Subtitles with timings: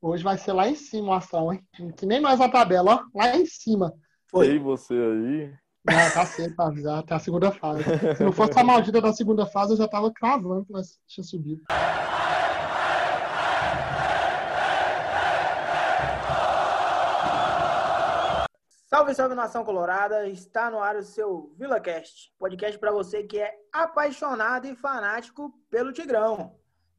[0.00, 1.60] Hoje vai ser lá em cima o astral, hein?
[1.96, 3.18] Que nem nós na tabela, ó.
[3.18, 3.92] Lá em cima.
[4.30, 4.54] Foi.
[4.54, 5.52] E você aí?
[5.84, 7.82] Não, tá cedo pra avisar, até a segunda fase.
[8.16, 11.24] Se não fosse a maldita da segunda fase, eu já tava cravando que nós tinha
[11.24, 11.62] subido.
[18.86, 20.28] Salve, salve nação colorada!
[20.28, 25.92] Está no ar o seu VilaCast, podcast para você que é apaixonado e fanático pelo
[25.92, 26.54] Tigrão.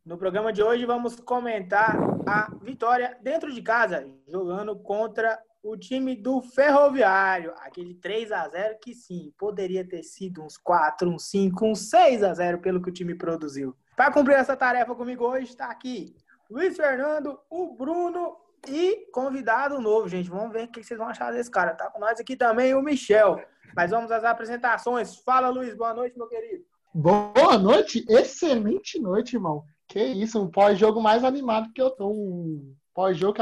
[0.06, 1.96] No programa de hoje vamos comentar
[2.30, 8.78] a vitória dentro de casa, jogando contra o time do Ferroviário, aquele 3 a 0
[8.82, 12.90] que sim, poderia ter sido uns 4, uns 5, uns 6 a 0 pelo que
[12.90, 13.76] o time produziu.
[13.96, 16.16] Para cumprir essa tarefa comigo hoje está aqui
[16.50, 18.36] Luiz Fernando, o Bruno
[18.68, 20.32] e convidado novo, gente.
[20.32, 21.76] Vamos ver o que vocês vão achar desse cara.
[21.76, 23.40] Tá com nós aqui também o Michel.
[23.76, 25.16] Mas vamos às apresentações.
[25.18, 25.76] Fala, Luiz.
[25.76, 26.66] Boa noite, meu querido.
[26.92, 28.04] Boa noite.
[28.10, 29.64] Excelente noite, irmão.
[29.90, 32.12] Que isso, um pós-jogo mais animado que eu tô.
[32.12, 33.42] Um pós-jogo que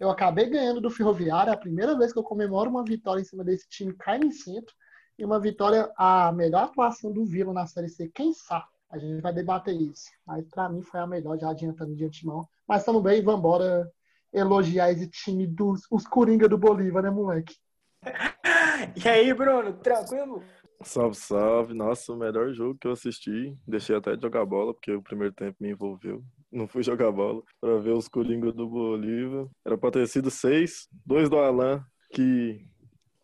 [0.00, 1.50] eu acabei ganhando do Ferroviário.
[1.50, 4.74] É a primeira vez que eu comemoro uma vitória em cima desse time carnicento.
[5.16, 8.10] E uma vitória, a melhor atuação do Vila na Série C.
[8.12, 8.66] Quem sabe?
[8.90, 10.10] A gente vai debater isso.
[10.26, 12.48] Mas para mim foi a melhor, já adiantando de antemão.
[12.66, 13.88] Mas estamos bem, vamos embora
[14.32, 17.54] elogiar esse time dos os Coringa do Bolívar, né, moleque?
[19.04, 20.42] e aí, Bruno, tranquilo?
[20.84, 21.74] Salve, salve.
[21.74, 23.56] Nossa, o melhor jogo que eu assisti.
[23.66, 26.22] Deixei até de jogar bola, porque o primeiro tempo me envolveu.
[26.52, 29.48] Não fui jogar bola para ver os Coringa do Bolívar.
[29.64, 32.64] Era para ter sido seis, dois do Alan, que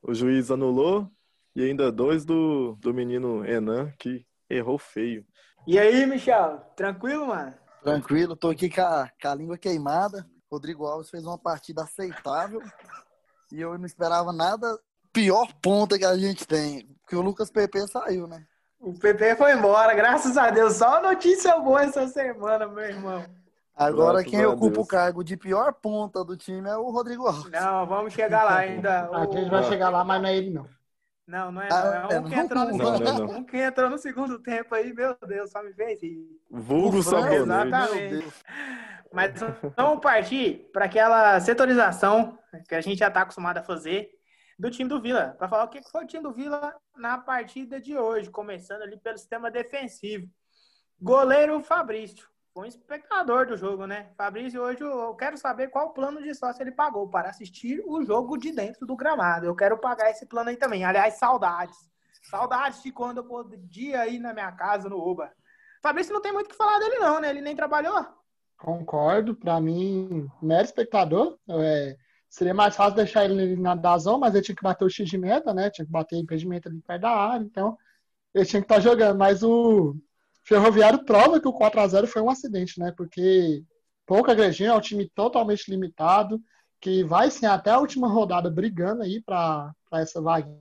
[0.03, 1.09] o juiz anulou,
[1.55, 5.25] e ainda dois do, do menino Enan, que errou feio.
[5.67, 6.59] E aí, Michel?
[6.75, 7.55] Tranquilo, mano?
[7.83, 10.27] Tranquilo, tô aqui com a, com a língua queimada.
[10.51, 12.61] Rodrigo Alves fez uma partida aceitável
[13.53, 14.79] e eu não esperava nada
[15.13, 18.45] pior ponta que a gente tem, porque o Lucas PP saiu, né?
[18.79, 20.75] O PP foi embora, graças a Deus.
[20.75, 23.25] Só notícia boa essa semana, meu irmão.
[23.77, 24.87] Agora graças quem ocupa Deus.
[24.87, 27.51] o cargo de pior ponta do time é o Rodrigo Alves.
[27.51, 29.11] Não, vamos chegar lá ainda.
[29.11, 30.67] A gente vai chegar lá, mas não é ele não.
[31.27, 32.11] Não, não é, ah, não.
[32.11, 34.75] É um, é, que entrou no segundo, não, não, um que entrou no segundo tempo
[34.75, 36.27] aí, meu Deus, só me fez rir.
[36.51, 37.43] Vulgo sabonete.
[37.43, 38.35] Exatamente.
[39.13, 39.33] Mas
[39.77, 42.37] vamos partir para aquela setorização
[42.69, 44.11] que a gente já está acostumado a fazer
[44.61, 47.81] do time do Vila, para falar o que foi o time do Vila na partida
[47.81, 50.29] de hoje, começando ali pelo sistema defensivo.
[51.01, 54.11] Goleiro Fabrício foi um espectador do jogo, né?
[54.19, 58.37] Fabrício, hoje eu quero saber qual plano de sócio ele pagou para assistir o jogo
[58.37, 59.47] de dentro do gramado.
[59.47, 60.85] Eu quero pagar esse plano aí também.
[60.85, 61.79] Aliás, saudades.
[62.29, 65.33] Saudades de quando eu podia ir na minha casa no Uba.
[65.83, 67.31] Fabrício não tem muito o que falar dele, não, né?
[67.31, 68.07] Ele nem trabalhou.
[68.59, 69.35] Concordo.
[69.35, 71.39] Para mim, mero espectador.
[71.49, 71.97] É,
[72.31, 75.19] seria mais fácil deixar ele na Dazão, mas ele tinha que bater o X de
[75.19, 75.69] meta, né?
[75.71, 77.45] Tinha que bater impedimento ali perto da área.
[77.45, 77.77] Então,
[78.33, 79.19] ele tinha que estar tá jogando.
[79.19, 79.97] Mas o,
[80.45, 82.93] Ferroviário prova que o 4 a 0 foi um acidente, né?
[82.97, 83.63] Porque
[84.07, 86.41] pouca agressão, é um time totalmente limitado,
[86.81, 90.59] que vai sim até a última rodada brigando aí para essa vaguinha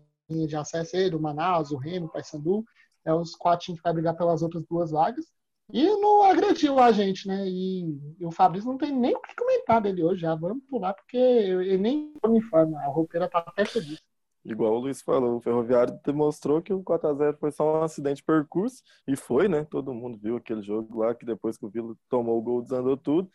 [0.47, 2.63] de acesso aí do Manaus, o Remo, o Paysandu.
[3.05, 5.25] É os quatro times que vai brigar pelas outras duas vagas.
[5.71, 7.47] E não agrediu a gente, né?
[7.47, 10.21] E, e, o Fabrício não tem nem o que comentar dele hoje.
[10.21, 12.75] Já vamos pular, porque ele nem uniforme.
[12.75, 14.01] A roupeira tá até feliz.
[14.43, 18.23] Igual o Luiz falou, o Ferroviário demonstrou que o 4x0 foi só um acidente de
[18.23, 19.65] percurso, e foi, né?
[19.65, 22.97] Todo mundo viu aquele jogo lá, que depois que o Vila tomou o gol, desandou
[22.97, 23.29] tudo.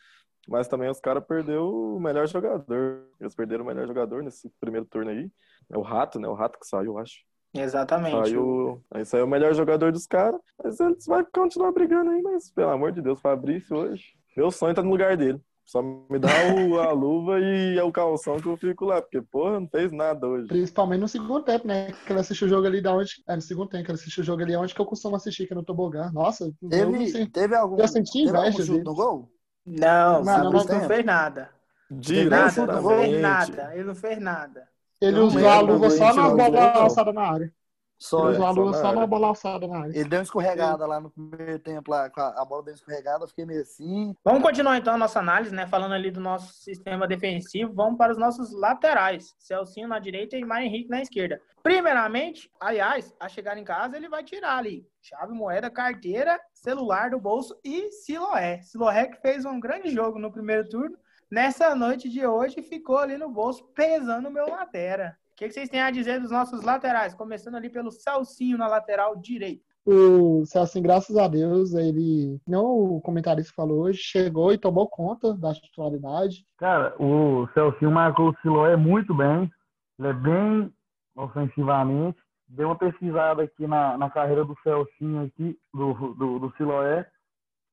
[0.47, 3.07] Mas também os caras perderam o melhor jogador.
[3.19, 5.31] Eles perderam o melhor jogador nesse primeiro turno aí.
[5.69, 6.27] É o Rato, né?
[6.27, 7.23] O Rato que saiu, eu acho.
[7.55, 8.29] Exatamente.
[8.29, 10.39] Saiu, aí saiu o melhor jogador dos caras.
[10.61, 14.03] Mas eles vão continuar brigando aí, mas pelo amor de Deus, Fabrício hoje.
[14.35, 15.41] Meu sonho tá no lugar dele.
[15.65, 19.59] Só me dá o, a luva e o calção que eu fico lá, porque, porra,
[19.59, 20.47] não fez nada hoje.
[20.47, 21.91] Principalmente no segundo tempo, né?
[22.05, 23.23] Que ele assistiu o jogo ali da onde.
[23.27, 25.47] É, no segundo tempo, que ele assistiu o jogo ali onde que eu costumo assistir,
[25.47, 26.11] que é no Tobogã.
[26.13, 27.79] Nossa, teve, eu teve algum.
[27.79, 28.57] Eu senti inveja.
[28.57, 29.27] Teve no gol?
[29.65, 31.49] Não, não, não, não fez nada.
[31.89, 33.71] Nada, não fez nada.
[33.73, 34.67] Ele não fez nada.
[35.01, 37.53] Ele usou a luva só na bola alçada na área.
[37.97, 39.97] Só, é, só, só na bola alçada na área.
[39.97, 43.27] Ele deu uma escorregada lá no primeiro tempo, lá, a bola deu uma escorregada, eu
[43.27, 44.13] fiquei meio assim.
[44.23, 45.65] Vamos continuar então a nossa análise, né?
[45.65, 49.33] Falando ali do nosso sistema defensivo, vamos para os nossos laterais.
[49.39, 51.39] Celcinho na direita e Mário Henrique na esquerda.
[51.63, 57.19] Primeiramente, aliás, a chegar em casa, ele vai tirar ali chave, moeda, carteira, celular do
[57.19, 58.59] bolso e Siloé.
[58.63, 60.97] Siloé que fez um grande jogo no primeiro turno.
[61.29, 65.13] Nessa noite de hoje, ficou ali no bolso, pesando o meu lateral.
[65.35, 67.13] O que, vocês têm a dizer dos nossos laterais?
[67.13, 69.65] Começando ali pelo Celcinho na lateral direita.
[69.85, 75.33] O Celcinho, graças a Deus, ele, não o comentarista falou hoje, chegou e tomou conta
[75.33, 76.45] da titularidade.
[76.57, 79.51] Cara, o Celcinho marcou o Siloé muito bem.
[79.99, 80.73] Ele é bem
[81.15, 82.17] ofensivamente.
[82.47, 87.05] Deu uma pesquisada aqui na, na carreira do Celcinho aqui, do, do, do Siloé.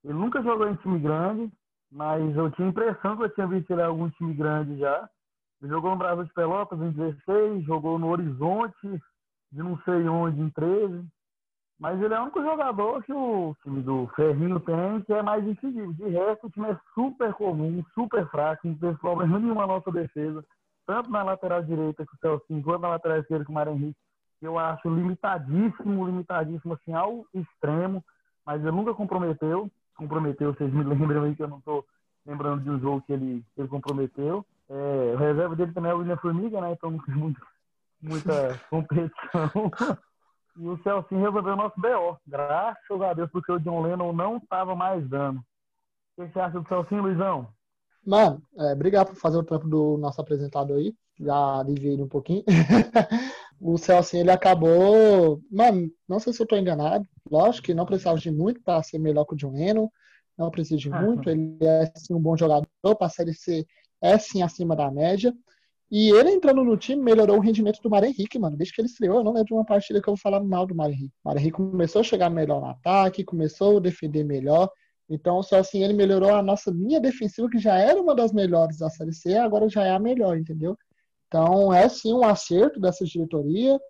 [0.04, 1.48] Ele nunca jogou em time grande,
[1.92, 5.08] mas eu tinha a impressão que eu tinha visto ele em algum time grande já.
[5.60, 9.02] Ele jogou no Brasil de Pelotas em 16, jogou no Horizonte,
[9.52, 11.06] de não sei onde, em 13.
[11.78, 15.46] Mas ele é o único jogador que o time do Ferrinho tem que é mais
[15.46, 15.92] incisivo.
[15.92, 19.90] De resto, o time é super comum, super fraco, não teve problema nenhum na nossa
[19.92, 20.44] defesa.
[20.86, 23.98] Tanto na lateral direita com o Celcinho, quanto na lateral esquerda com o Mário Henrique.
[24.40, 28.02] Eu acho limitadíssimo, limitadíssimo, assim, ao extremo.
[28.46, 29.70] Mas ele nunca comprometeu.
[30.02, 31.86] Comprometeu, vocês me lembram aí que eu não estou
[32.26, 34.44] lembrando de um jogo que ele, ele comprometeu.
[34.68, 36.72] É, o reserva dele também é o William Formiga, né?
[36.72, 37.40] Então não tem muito,
[38.00, 39.50] muita competição.
[40.54, 42.18] E o Celcinho resolveu o nosso BO.
[42.26, 45.38] Graças a Deus, porque o John Lennon não estava mais dando.
[46.14, 47.48] O que você acha do Celcinho, Luizão?
[48.06, 50.94] Mano, é, obrigado por fazer o trampo do nosso apresentador aí.
[51.18, 52.44] Já aliviei ele um pouquinho.
[53.62, 55.40] O Celcinho, ele acabou.
[55.50, 57.06] Mano, não sei se eu tô enganado.
[57.30, 59.88] Lógico que não precisava de muito para ser melhor que o John Lennon.
[60.36, 61.30] Não precisa de muito.
[61.30, 62.66] Ele é sim um bom jogador.
[62.82, 63.64] Para a série C
[64.02, 65.32] é sim acima da média.
[65.88, 68.56] E ele entrando no time melhorou o rendimento do Mário Henrique, mano.
[68.56, 70.66] Desde que ele estreou, eu não lembro de uma partida que eu vou falar mal
[70.66, 71.14] do Mário Henrique.
[71.22, 74.68] O Mário Henrique começou a chegar melhor no ataque, começou a defender melhor.
[75.08, 78.78] Então, só assim, ele melhorou a nossa linha defensiva, que já era uma das melhores
[78.78, 80.76] da Série C, agora já é a melhor, entendeu?
[81.32, 83.80] Então, é sim um acerto dessa diretoria.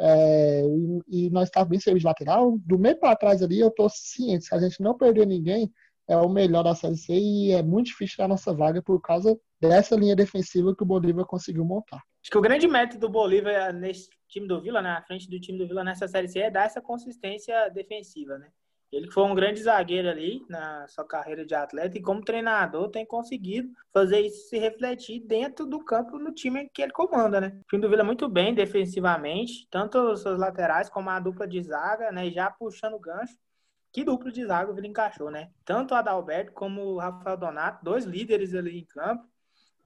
[0.00, 2.56] É, e, e, nós estávamos bem servidos de lateral.
[2.64, 4.46] Do meio para trás ali, eu estou ciente.
[4.46, 5.70] Se a gente não perder ninguém,
[6.08, 9.38] é o melhor da Série C e é muito difícil tirar nossa vaga por causa
[9.60, 12.02] dessa linha defensiva que o Bolívar conseguiu montar.
[12.22, 15.38] Acho que o grande mérito do Bolívar nesse time do Vila, né, na frente do
[15.38, 18.48] time do Vila nessa Série C, é dar essa consistência defensiva, né?
[18.90, 23.04] Ele foi um grande zagueiro ali na sua carreira de atleta e como treinador tem
[23.04, 27.60] conseguido fazer isso se refletir dentro do campo no time que ele comanda, né?
[27.72, 32.10] O do Vila muito bem defensivamente, tanto os seus laterais como a dupla de zaga,
[32.10, 32.30] né?
[32.30, 33.36] Já puxando o gancho
[33.92, 35.50] que duplo de zaga o Vila encaixou, né?
[35.64, 39.26] Tanto o Adalberto como o Rafael Donato, dois líderes ali em campo.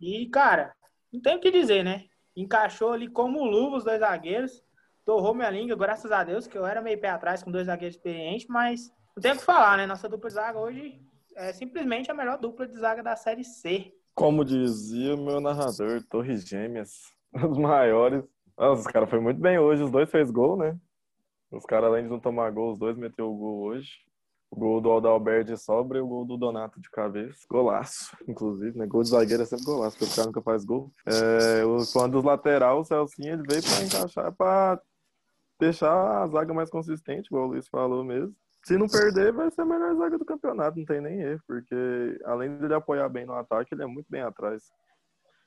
[0.00, 0.74] E, cara,
[1.12, 2.06] não tem o que dizer, né?
[2.36, 4.62] Encaixou ali como luva os dois zagueiros.
[5.04, 7.96] Torrou minha língua, graças a Deus, que eu era meio pé atrás com dois zagueiros
[7.96, 9.86] experientes, mas não tem o que falar, né?
[9.86, 11.00] Nossa dupla de zaga hoje
[11.36, 13.92] é simplesmente a melhor dupla de zaga da Série C.
[14.14, 16.90] Como dizia meu narrador, Torres Gêmeas,
[17.34, 18.24] os maiores.
[18.56, 20.78] Nossa, os caras foi muito bem hoje, os dois fez gol, né?
[21.50, 23.90] Os caras, além de não tomar gol, os dois meteu o gol hoje.
[24.50, 27.38] O gol do Aldalberto de sobra e o gol do Donato de cabeça.
[27.50, 28.86] Golaço, inclusive, né?
[28.86, 30.90] Gol de zagueiro é sempre golaço, porque o cara nunca faz gol.
[31.06, 34.78] É, o quando dos lateral, o Celcinho, ele veio para encaixar, para
[35.62, 38.34] deixar a zaga mais consistente, igual o Luiz falou mesmo.
[38.64, 42.20] Se não perder, vai ser a melhor zaga do campeonato, não tem nem erro, porque
[42.24, 44.62] além de ele apoiar bem no ataque, ele é muito bem atrás.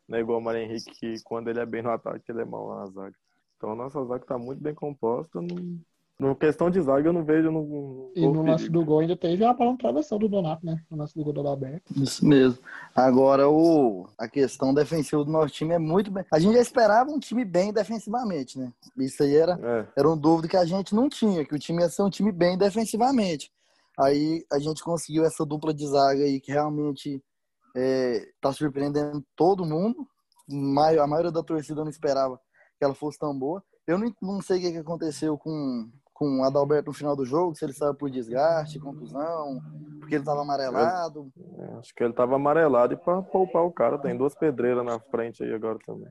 [0.08, 2.46] Não é igual o Mário Henrique, que quando ele é bem no ataque, ele é
[2.46, 3.16] mal na zaga.
[3.58, 5.80] Então a nossa zaga está muito bem composta, não,
[6.18, 7.52] no questão de zaga, eu não vejo.
[7.52, 10.82] No, e no lance do gol ainda teve a bola travessão do Donato, né?
[10.90, 11.92] No lance do gol do Alberto.
[11.94, 12.58] Isso mesmo.
[12.96, 16.24] Agora, o, a questão defensiva do nosso time é muito bem.
[16.32, 18.72] A gente já esperava um time bem defensivamente, né?
[18.98, 19.88] Isso aí era, é.
[20.00, 22.32] era um dúvida que a gente não tinha, que o time ia ser um time
[22.32, 23.52] bem defensivamente.
[24.00, 27.22] Aí a gente conseguiu essa dupla de zaga aí que realmente
[27.76, 30.08] é, tá surpreendendo todo mundo.
[30.50, 32.40] A maioria da torcida não esperava
[32.78, 33.62] que ela fosse tão boa.
[33.86, 37.54] Eu não, não sei o que aconteceu com, com o Adalberto no final do jogo,
[37.54, 39.62] se ele saiu por desgaste, contusão,
[40.00, 41.30] porque ele estava amarelado.
[41.60, 44.98] É, acho que ele estava amarelado e para poupar o cara, tem duas pedreiras na
[44.98, 46.10] frente aí agora também.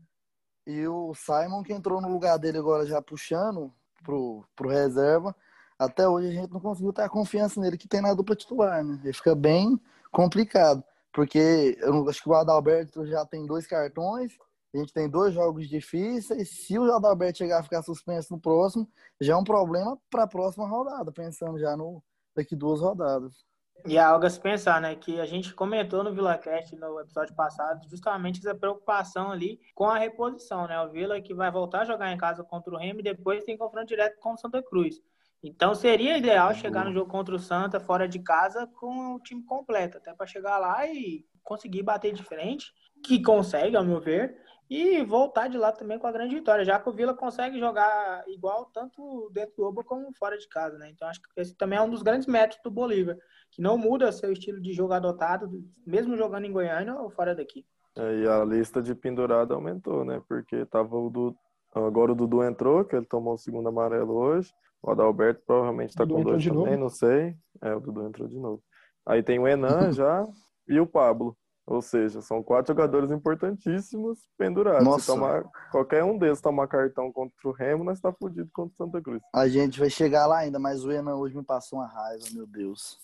[0.67, 3.73] E o Simon que entrou no lugar dele agora já puxando
[4.05, 5.34] pro, pro reserva,
[5.79, 8.84] até hoje a gente não conseguiu ter a confiança nele que tem na dupla titular,
[8.84, 9.01] né?
[9.03, 9.81] Ele fica bem
[10.13, 10.84] complicado,
[11.15, 14.37] porque eu acho que o Adalberto já tem dois cartões,
[14.75, 16.51] a gente tem dois jogos difíceis.
[16.51, 18.89] Se o Adalberto chegar a ficar suspenso no próximo,
[19.21, 22.03] já é um problema para a próxima rodada, pensando já no
[22.35, 23.45] daqui duas rodadas.
[23.87, 24.95] E é algo a se pensar, né?
[24.95, 29.99] Que a gente comentou no VilaCast no episódio passado, justamente essa preocupação ali com a
[29.99, 30.81] reposição, né?
[30.81, 33.59] O Vila que vai voltar a jogar em casa contra o Remo e depois tem
[33.59, 34.97] confronto direto com o Santa Cruz.
[35.43, 39.45] Então seria ideal chegar no jogo contra o Santa fora de casa com o time
[39.45, 42.73] completo, até para chegar lá e conseguir bater de frente,
[43.05, 44.35] que consegue, ao meu ver,
[44.69, 48.25] e voltar de lá também com a grande vitória, já que o Vila consegue jogar
[48.29, 50.91] igual tanto dentro do Oba como fora de casa, né?
[50.91, 53.17] Então acho que esse também é um dos grandes métodos do Bolívar,
[53.51, 55.51] que não muda seu estilo de jogo adotado,
[55.87, 57.67] mesmo jogando em Goiânia ou fora daqui.
[57.97, 60.21] É, e a lista de pendurada aumentou, né?
[60.27, 61.37] Porque tava o do
[61.75, 64.51] agora o Dudu entrou, que ele tomou o segundo amarelo hoje.
[64.83, 66.77] O Adalberto provavelmente está com dois também, novo.
[66.77, 67.37] não sei.
[67.63, 68.63] É, o Dudu entrou de novo.
[69.06, 70.25] Aí tem o Enan já
[70.69, 71.37] e o Pablo.
[71.67, 74.85] Ou seja, são quatro jogadores importantíssimos pendurados.
[74.85, 75.01] Nossa.
[75.01, 78.77] Se tomar, qualquer um deles tomar cartão contra o Remo, nós está fudido contra o
[78.77, 79.23] Santa Cruz.
[79.35, 82.47] A gente vai chegar lá ainda, mas o Enan hoje me passou uma raiva, meu
[82.47, 82.99] Deus.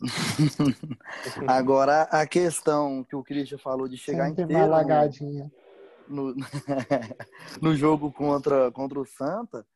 [1.46, 5.50] Agora, a questão que o Christian falou de chegar Sempre inteiro lagadinha.
[6.08, 6.34] no,
[7.60, 9.66] no jogo contra, contra o Santa,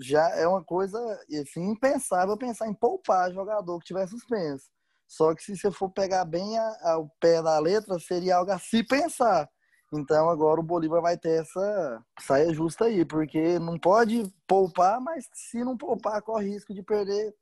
[0.00, 0.98] já é uma coisa
[1.40, 4.66] assim, impensável pensar em poupar jogador que tiver suspenso.
[5.12, 8.82] Só que se você for pegar bem ao pé da letra, seria algo a se
[8.82, 9.46] pensar.
[9.92, 15.28] Então agora o Bolívar vai ter essa saia justa aí, porque não pode poupar, mas
[15.34, 17.34] se não poupar, corre risco de perder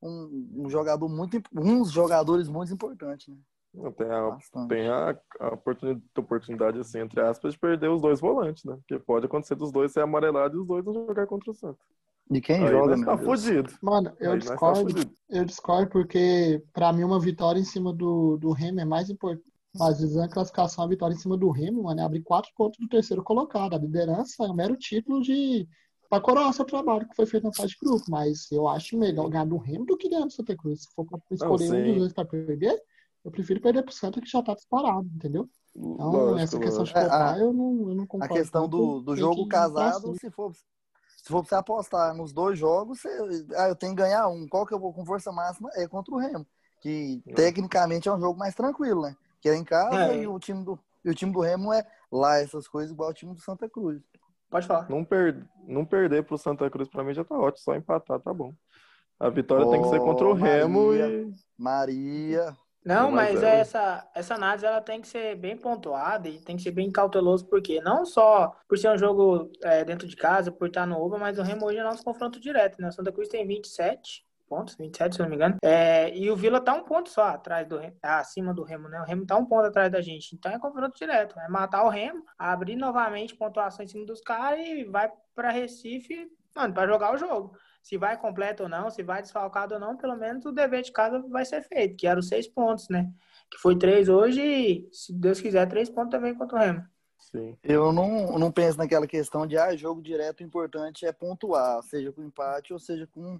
[0.00, 3.36] um, um jogador muito, uns jogadores muito importantes, né?
[3.96, 8.62] Tem, a, tem a, a oportunidade, oportunidade, assim, entre aspas, de perder os dois volantes,
[8.64, 8.76] né?
[8.76, 11.84] Porque pode acontecer dos dois ser amarelado e os dois não jogar contra o Santos.
[12.30, 13.72] De quem Aí joga, tá fudido.
[13.82, 15.04] Mano, eu Aí tá discordo.
[15.04, 19.10] Tá eu discordo porque, pra mim, uma vitória em cima do, do Remo é mais
[19.10, 19.50] importante.
[19.80, 22.78] Às vezes a classificação, a vitória em cima do Remo, mano, é abrir quatro pontos
[22.78, 23.74] do terceiro colocado.
[23.74, 25.68] A liderança é um mero título de
[26.08, 29.28] para coroar seu trabalho que foi feito na fase de grupo, mas eu acho melhor
[29.28, 30.82] ganhar do Remo do que ganhar do Santa Cruz.
[30.82, 32.82] Se for para escolher não, um dos dois para perder,
[33.24, 35.48] eu prefiro perder pro Santa que já tá disparado, entendeu?
[35.76, 38.34] Então, lógico, essa questão de poupar, é, eu, não, eu não concordo.
[38.34, 40.52] A questão do, do jogo casado, se for,
[41.22, 43.08] se for você apostar nos dois jogos, você,
[43.56, 44.48] ah, eu tenho que ganhar um.
[44.48, 45.70] Qual que eu vou com força máxima?
[45.74, 46.46] É contra o Remo.
[46.80, 47.34] Que é.
[47.34, 49.14] tecnicamente é um jogo mais tranquilo, né?
[49.40, 50.22] Que é em casa é.
[50.22, 53.14] e o time do, e o time do Remo é lá, essas coisas, igual o
[53.14, 54.02] time do Santa Cruz.
[54.48, 54.88] Pode falar.
[54.88, 58.32] Não, per, não perder pro Santa Cruz pra mim já tá ótimo, só empatar tá
[58.32, 58.54] bom.
[59.18, 61.30] A vitória oh, tem que ser contra o Maria, Remo e.
[61.58, 62.56] Maria.
[62.84, 66.62] Não, mas é essa, essa análise ela tem que ser bem pontuada e tem que
[66.62, 70.68] ser bem cauteloso, porque não só por ser um jogo é, dentro de casa, por
[70.68, 72.88] estar no UBA, mas o Remo hoje é nosso confronto direto, né?
[72.88, 75.56] O Santa Cruz tem 27 pontos, 27, se não me engano.
[75.62, 79.00] É, e o Vila tá um ponto só atrás do Remo, acima do Remo, né?
[79.00, 80.34] O Remo tá um ponto atrás da gente.
[80.34, 81.38] Então é confronto direto.
[81.38, 86.28] É matar o Remo, abrir novamente pontuação em cima dos caras e vai para Recife,
[86.56, 89.96] mano, para jogar o jogo se vai completo ou não, se vai desfalcado ou não,
[89.96, 93.10] pelo menos o dever de casa vai ser feito, que eram seis pontos, né?
[93.50, 96.84] Que foi três hoje e, se Deus quiser, três pontos também contra o Remo.
[97.18, 97.56] Sim.
[97.62, 102.10] Eu não, não penso naquela questão de ah, jogo direto, o importante é pontuar, seja
[102.12, 103.38] com empate ou seja com,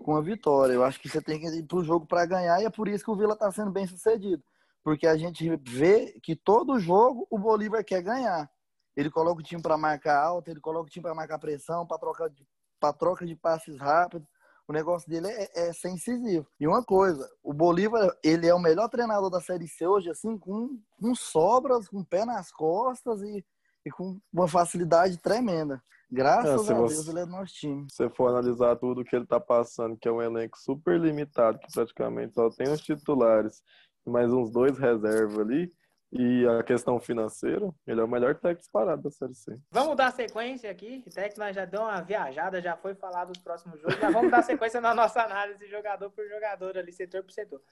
[0.00, 0.74] com a vitória.
[0.74, 2.88] Eu acho que você tem que ir para o jogo para ganhar e é por
[2.88, 4.42] isso que o Vila está sendo bem sucedido.
[4.82, 8.50] Porque a gente vê que todo jogo o Bolívar quer ganhar.
[8.96, 11.98] Ele coloca o time para marcar alta, ele coloca o time para marcar pressão, para
[11.98, 12.46] trocar de
[12.80, 14.26] para troca de passes rápidos.
[14.66, 16.46] O negócio dele é, é, ser incisivo.
[16.58, 20.38] E uma coisa, o Bolívar, ele é o melhor treinador da Série C hoje, assim,
[20.38, 23.44] com, com sobras, com pé nas costas e,
[23.84, 25.82] e com uma facilidade tremenda.
[26.10, 27.86] Graças é, a Deus ele é do nosso time.
[27.88, 31.58] Se você for analisar tudo que ele tá passando, que é um elenco super limitado,
[31.58, 33.62] que praticamente só tem os titulares
[34.06, 35.70] e mais uns dois reservas ali,
[36.12, 39.56] e a questão financeira, ele é o melhor técnico disparado da Série C.
[39.70, 41.04] Vamos dar sequência aqui.
[41.06, 44.42] O técnico já deu uma viajada, já foi falar dos próximos jogos, mas vamos dar
[44.42, 47.62] sequência na nossa análise jogador por jogador ali, setor por setor.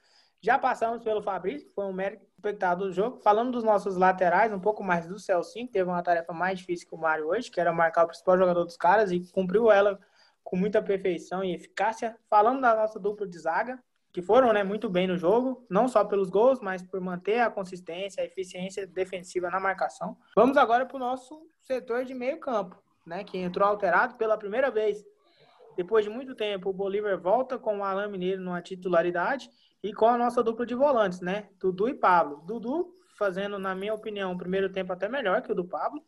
[0.41, 3.19] Já passamos pelo Fabrício, que foi um mérito espectador do jogo.
[3.19, 6.87] Falando dos nossos laterais, um pouco mais do Celcinho, que teve uma tarefa mais difícil
[6.87, 9.99] que o Mário hoje, que era marcar o principal jogador dos caras e cumpriu ela
[10.41, 12.15] com muita perfeição e eficácia.
[12.29, 16.03] Falando da nossa dupla de zaga, que foram né, muito bem no jogo, não só
[16.03, 20.17] pelos gols, mas por manter a consistência, a eficiência defensiva na marcação.
[20.35, 24.71] Vamos agora para o nosso setor de meio campo, né, que entrou alterado pela primeira
[24.71, 25.05] vez.
[25.77, 29.49] Depois de muito tempo, o Bolívar volta com o Alain Mineiro numa titularidade
[29.81, 31.47] e com a nossa dupla de volantes, né?
[31.57, 32.43] Dudu e Pablo.
[32.45, 36.03] Dudu fazendo, na minha opinião, o primeiro tempo até melhor que o do Pablo.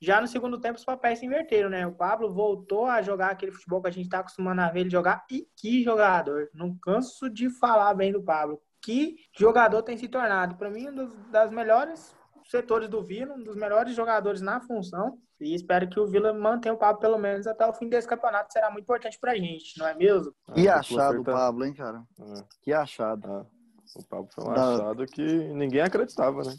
[0.00, 1.86] Já no segundo tempo, os papéis se inverteram, né?
[1.86, 4.90] O Pablo voltou a jogar aquele futebol que a gente está acostumando a ver ele
[4.90, 5.24] jogar.
[5.30, 6.48] E que jogador!
[6.54, 8.60] Não canso de falar bem do Pablo.
[8.82, 10.56] Que jogador tem se tornado.
[10.56, 12.16] Para mim, um dos das melhores
[12.50, 15.18] setores do Vila, um dos melhores jogadores na função.
[15.38, 18.52] E espero que o Vila mantenha o Pablo pelo menos até o fim desse campeonato.
[18.52, 20.34] Será muito importante pra gente, não é mesmo?
[20.54, 22.02] Que achado o Pablo, hein, cara?
[22.18, 22.44] É.
[22.62, 23.30] Que achado.
[23.30, 23.60] É.
[23.96, 26.54] O Pablo foi um achado que ninguém acreditava, né?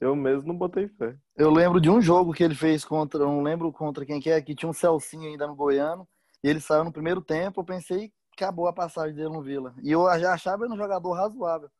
[0.00, 1.16] Eu mesmo não botei fé.
[1.36, 4.40] Eu lembro de um jogo que ele fez contra, não lembro contra quem que é,
[4.40, 6.06] que tinha um Celcinho ainda no Goiano,
[6.42, 9.74] e ele saiu no primeiro tempo, eu pensei acabou a passagem dele no Vila.
[9.82, 11.70] E eu já achava ele um jogador razoável.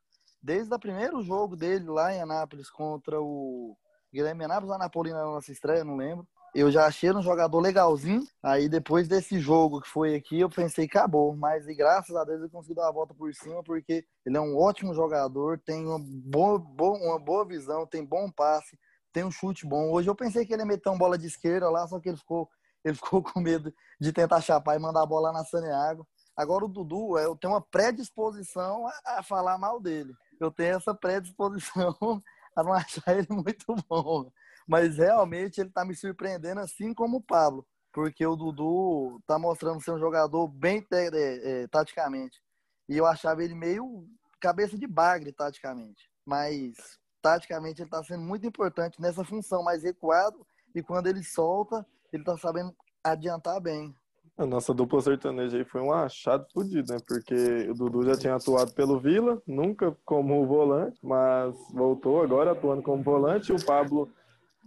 [0.43, 3.77] Desde o primeiro jogo dele lá em Anápolis contra o
[4.13, 8.23] Guilherme Anápolis, a Napolina na nossa estreia, não lembro eu já achei um jogador legalzinho.
[8.43, 11.35] Aí depois desse jogo que foi aqui, eu pensei, acabou.
[11.35, 14.57] Mas graças a Deus ele conseguiu dar a volta por cima, porque ele é um
[14.57, 18.79] ótimo jogador, tem uma boa, boa, uma boa visão, tem bom passe,
[19.13, 19.91] tem um chute bom.
[19.91, 22.19] Hoje eu pensei que ele ia meter uma bola de esquerda lá, só que ele
[22.19, 22.49] ficou,
[22.85, 26.07] ele ficou com medo de tentar chapar e mandar a bola na Saneago.
[26.37, 30.13] Agora o Dudu, eu tenho uma predisposição a, a falar mal dele.
[30.41, 31.95] Eu tenho essa predisposição
[32.57, 34.31] a não achar ele muito bom
[34.67, 39.83] mas realmente ele está me surpreendendo, assim como o Pablo, porque o Dudu está mostrando
[39.83, 42.41] ser um jogador bem é, é, taticamente.
[42.89, 44.07] E eu achava ele meio
[44.41, 46.11] cabeça de bagre, taticamente.
[46.27, 46.75] Mas,
[47.23, 50.47] taticamente, ele está sendo muito importante nessa função mais recuado.
[50.75, 53.95] E quando ele solta, ele está sabendo adiantar bem.
[54.37, 56.99] A nossa dupla sertaneja aí foi um achado fodido, né?
[57.07, 62.83] Porque o Dudu já tinha atuado pelo Vila, nunca como volante, mas voltou agora atuando
[62.83, 64.11] como volante o Pablo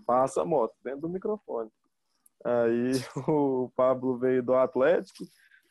[0.07, 1.69] passa a moto dentro do microfone.
[2.43, 2.91] Aí
[3.27, 5.25] o Pablo veio do Atlético,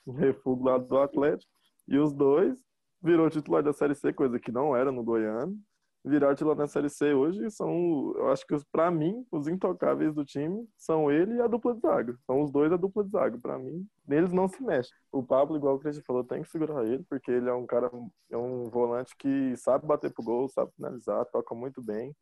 [0.07, 1.51] refúgio lá do Atlético,
[1.89, 2.57] e os dois
[3.03, 5.57] virou titular da Série C, coisa que não era no Goiano.
[6.05, 10.25] Virar titular da Série C hoje são, eu acho que para mim, os intocáveis do
[10.25, 12.17] time são ele e a dupla de zaga.
[12.25, 13.37] São os dois a dupla de zaga.
[13.39, 14.91] Para mim, neles não se mexe.
[15.11, 17.91] O Pablo, igual o Cristian falou, tem que segurar ele, porque ele é um cara,
[18.31, 22.15] é um volante que sabe bater pro gol, sabe finalizar, toca muito bem.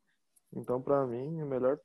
[0.57, 1.79] Então, para mim, o melhor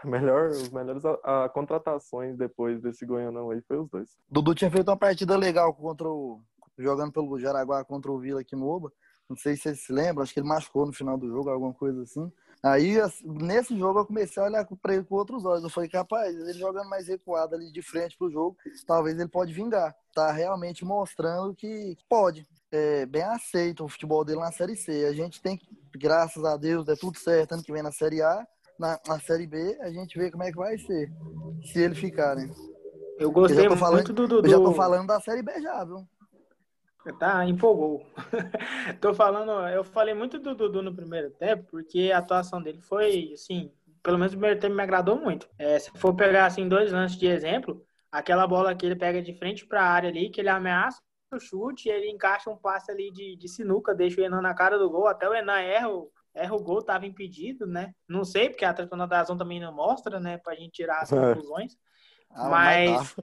[0.04, 4.16] melhor, os melhores a, a, contratações depois desse Goianão aí foi os dois.
[4.30, 6.40] Dudu tinha feito uma partida legal contra o.
[6.78, 8.92] jogando pelo Jaraguá contra o Vila aqui no Oba.
[9.28, 11.72] Não sei se vocês se lembram, acho que ele machucou no final do jogo, alguma
[11.72, 12.30] coisa assim.
[12.62, 15.62] Aí, nesse jogo, eu comecei a olhar para ele com outros olhos.
[15.62, 19.52] Eu falei, capaz, ele jogando mais recuado ali de frente pro jogo, talvez ele pode
[19.52, 19.94] vingar.
[20.12, 22.46] Tá realmente mostrando que pode.
[22.72, 25.06] É bem aceito o futebol dele na Série C.
[25.06, 28.20] A gente tem que, graças a Deus, é tudo certo ano que vem na Série
[28.20, 28.46] A
[28.80, 31.12] na, na Série B, a gente vê como é que vai ser.
[31.64, 32.50] Se ele ficar, né?
[33.18, 34.48] Eu gostei eu falando, muito do Dudu.
[34.48, 36.08] Eu já tô falando da Série B já, viu?
[37.18, 38.06] Tá, empolgou.
[39.00, 43.32] tô falando, eu falei muito do Dudu no primeiro tempo, porque a atuação dele foi,
[43.34, 43.70] assim,
[44.02, 45.46] pelo menos no primeiro tempo me agradou muito.
[45.58, 49.34] É, se for pegar, assim, dois lances de exemplo, aquela bola que ele pega de
[49.34, 50.98] frente para a área ali, que ele ameaça
[51.32, 54.78] o chute, ele encaixa um passe ali de, de sinuca, deixa o Enan na cara
[54.78, 57.92] do gol, até o Enan erra o, erra o gol, estava impedido, né?
[58.08, 60.38] Não sei, porque a Tribuna da Azul também não mostra, né?
[60.38, 61.16] Pra gente tirar as é.
[61.16, 61.76] conclusões.
[62.32, 63.16] Ah, mas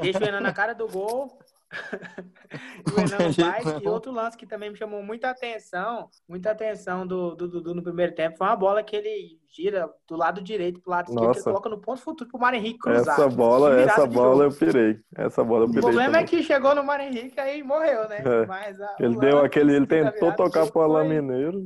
[0.00, 1.38] deixa o Enan na cara do gol.
[2.96, 3.82] o Enan faz.
[3.82, 8.14] E outro lance que também me chamou muita atenção, muita atenção do Dudu no primeiro
[8.14, 11.68] tempo, foi uma bola que ele gira do lado direito pro lado esquerdo, ele coloca
[11.68, 13.18] no ponto futuro pro Mário Henrique cruzar.
[13.18, 14.98] Essa bola, essa bola eu pirei.
[15.16, 15.80] Essa bola eu pirei.
[15.80, 16.22] O problema também.
[16.22, 18.22] é que chegou no Mário Henrique aí morreu, né?
[18.24, 18.46] É.
[18.46, 21.62] Mas a, ele deu aquele, ele tentou tocar pro Alain Mineiro.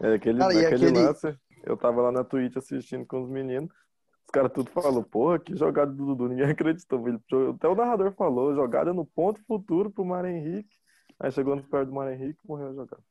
[0.00, 3.70] É, aquele, Cara, aquele, aquele lance, eu tava lá na Twitch assistindo com os meninos.
[4.26, 7.04] Os caras tudo falou, porra, que jogada do Dudu, ninguém acreditou.
[7.54, 10.76] Até o narrador falou, jogada no ponto futuro pro Mário Henrique.
[11.18, 13.02] Aí chegou no perto do Mário Henrique e morreu a jogada.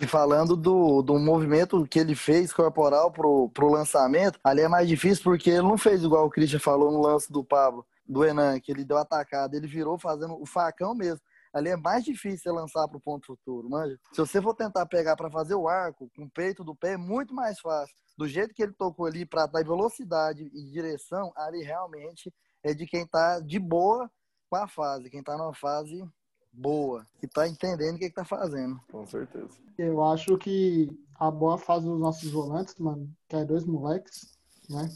[0.00, 4.88] E falando do, do movimento que ele fez corporal pro, pro lançamento, ali é mais
[4.88, 8.58] difícil porque ele não fez igual o Christian falou no lance do Pablo, do Enan,
[8.58, 9.56] que ele deu atacada.
[9.56, 11.20] Ele virou fazendo o facão mesmo
[11.54, 13.96] ali é mais difícil você lançar para o ponto futuro, manja.
[14.12, 16.96] Se você for tentar pegar para fazer o arco com o peito do pé, é
[16.96, 17.94] muito mais fácil.
[18.18, 22.86] Do jeito que ele tocou ali para dar velocidade e direção, ali realmente é de
[22.86, 24.10] quem está de boa
[24.50, 26.04] com a fase, quem está numa fase
[26.52, 28.80] boa, que está entendendo o que está fazendo.
[28.90, 29.56] Com certeza.
[29.78, 34.36] Eu acho que a boa fase dos nossos volantes, mano, que é dois moleques,
[34.68, 34.88] né?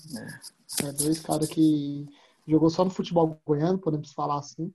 [0.82, 2.06] É, é dois caras que
[2.46, 4.72] jogou só no futebol goiano, podemos falar assim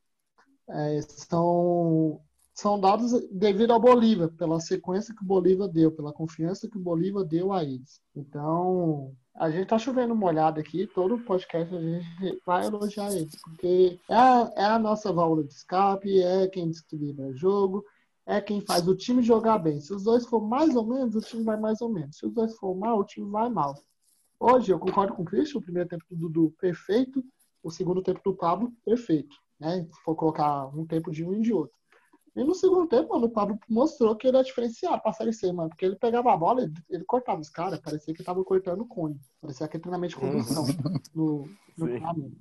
[0.70, 2.22] é, são,
[2.54, 6.82] são dados devido ao Bolívar, pela sequência que o Bolívar deu, pela confiança que o
[6.82, 8.02] Bolívar deu a eles.
[8.16, 14.00] Então, a gente tá chovendo molhado aqui, todo podcast a gente vai elogiar eles, porque
[14.10, 17.84] é a, é a nossa válvula de escape, é quem desequilibra o jogo,
[18.26, 19.82] é quem faz o time jogar bem.
[19.82, 22.18] Se os dois for mais ou menos, o time vai mais ou menos.
[22.18, 23.76] Se os dois for mal, o time vai mal.
[24.40, 27.24] Hoje, eu concordo com o Christian, o primeiro tempo do Dudu, perfeito.
[27.62, 29.88] O segundo tempo do Pablo, perfeito né?
[30.04, 31.76] For colocar um tempo de um e de outro.
[32.36, 35.52] E no segundo tempo, mano, o Pablo mostrou que ele é diferenciado pra Série C,
[35.54, 35.70] mano.
[35.70, 38.88] Porque ele pegava a bola, ele, ele cortava os caras, parecia que tava cortando o
[38.88, 39.20] cone.
[39.40, 40.66] Parecia que treinamento de condução
[41.14, 41.48] no,
[41.78, 41.88] no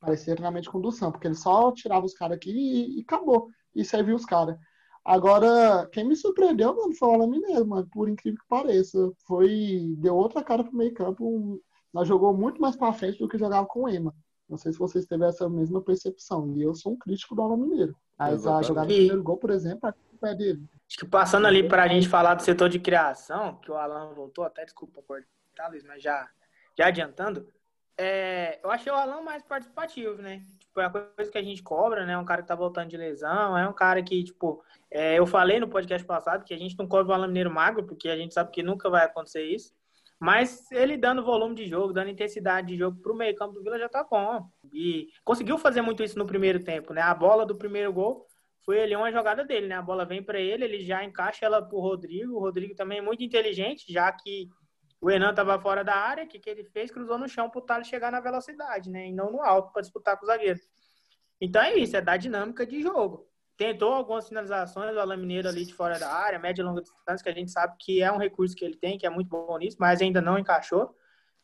[0.00, 3.48] Parecia treinamento de condução, porque ele só tirava os caras aqui e, e, acabou.
[3.74, 4.58] E servia os caras.
[5.04, 9.12] Agora, quem me surpreendeu, mano, foi o Alan Mineiro, mano, por incrível que pareça.
[9.26, 9.94] Foi.
[9.98, 11.24] Deu outra cara pro meio campo.
[11.24, 11.60] Um,
[11.92, 14.14] nós jogou muito mais pra frente do que jogava com o Ema.
[14.50, 16.52] Não sei se vocês teve essa mesma percepção.
[16.56, 17.96] E eu sou um crítico do Alan Mineiro.
[18.18, 20.68] Mas a jogada do primeiro gol, por exemplo, a culpa é dele.
[20.88, 24.12] Acho que passando ali para a gente falar do setor de criação, que o Alan
[24.12, 26.28] voltou, até desculpa cortar, Luiz, mas já,
[26.76, 27.46] já adiantando,
[27.96, 30.42] é, eu achei o Alan mais participativo, né?
[30.58, 32.18] Tipo, é a coisa que a gente cobra, né?
[32.18, 35.60] Um cara que tá voltando de lesão, é um cara que, tipo, é, eu falei
[35.60, 38.34] no podcast passado que a gente não cobra o Alan Mineiro magro, porque a gente
[38.34, 39.72] sabe que nunca vai acontecer isso.
[40.20, 43.62] Mas ele dando volume de jogo, dando intensidade de jogo para o meio campo do
[43.62, 44.46] Vila já tá bom.
[44.70, 47.00] E conseguiu fazer muito isso no primeiro tempo, né?
[47.00, 48.26] A bola do primeiro gol
[48.62, 49.76] foi ali uma jogada dele, né?
[49.76, 52.34] A bola vem para ele, ele já encaixa ela pro Rodrigo.
[52.34, 54.46] O Rodrigo também é muito inteligente, já que
[55.00, 56.90] o Enan estava fora da área, o que, que ele fez?
[56.90, 59.08] Cruzou no chão pro Thales chegar na velocidade, né?
[59.08, 60.60] E não no alto para disputar com o zagueiro.
[61.40, 63.26] Então é isso, é da dinâmica de jogo.
[63.60, 67.22] Tentou algumas finalizações do Alain Mineiro ali de fora da área, média e longa distância,
[67.22, 69.58] que a gente sabe que é um recurso que ele tem, que é muito bom
[69.58, 70.96] nisso, mas ainda não encaixou.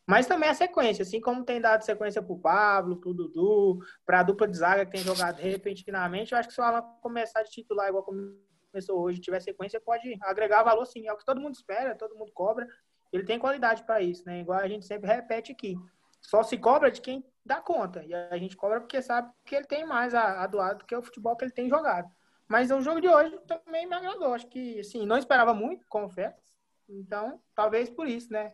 [0.03, 3.85] Mas também a sequência, assim como tem dado sequência para o Pablo, para o Dudu,
[4.03, 6.81] para a dupla de zaga que tem jogado repentinamente, eu acho que se o Alan
[7.03, 11.07] começar de titular igual começou hoje, tiver sequência, pode agregar valor sim.
[11.07, 12.67] É o que todo mundo espera, todo mundo cobra.
[13.13, 14.39] Ele tem qualidade para isso, né?
[14.39, 15.75] Igual a gente sempre repete aqui.
[16.19, 18.03] Só se cobra de quem dá conta.
[18.03, 20.95] E a gente cobra porque sabe que ele tem mais a, a doar do que
[20.95, 22.09] o futebol que ele tem jogado.
[22.47, 24.33] Mas o jogo de hoje também me agradou.
[24.33, 26.37] Acho que, assim, não esperava muito, confesso.
[26.87, 28.53] Então, talvez por isso, né?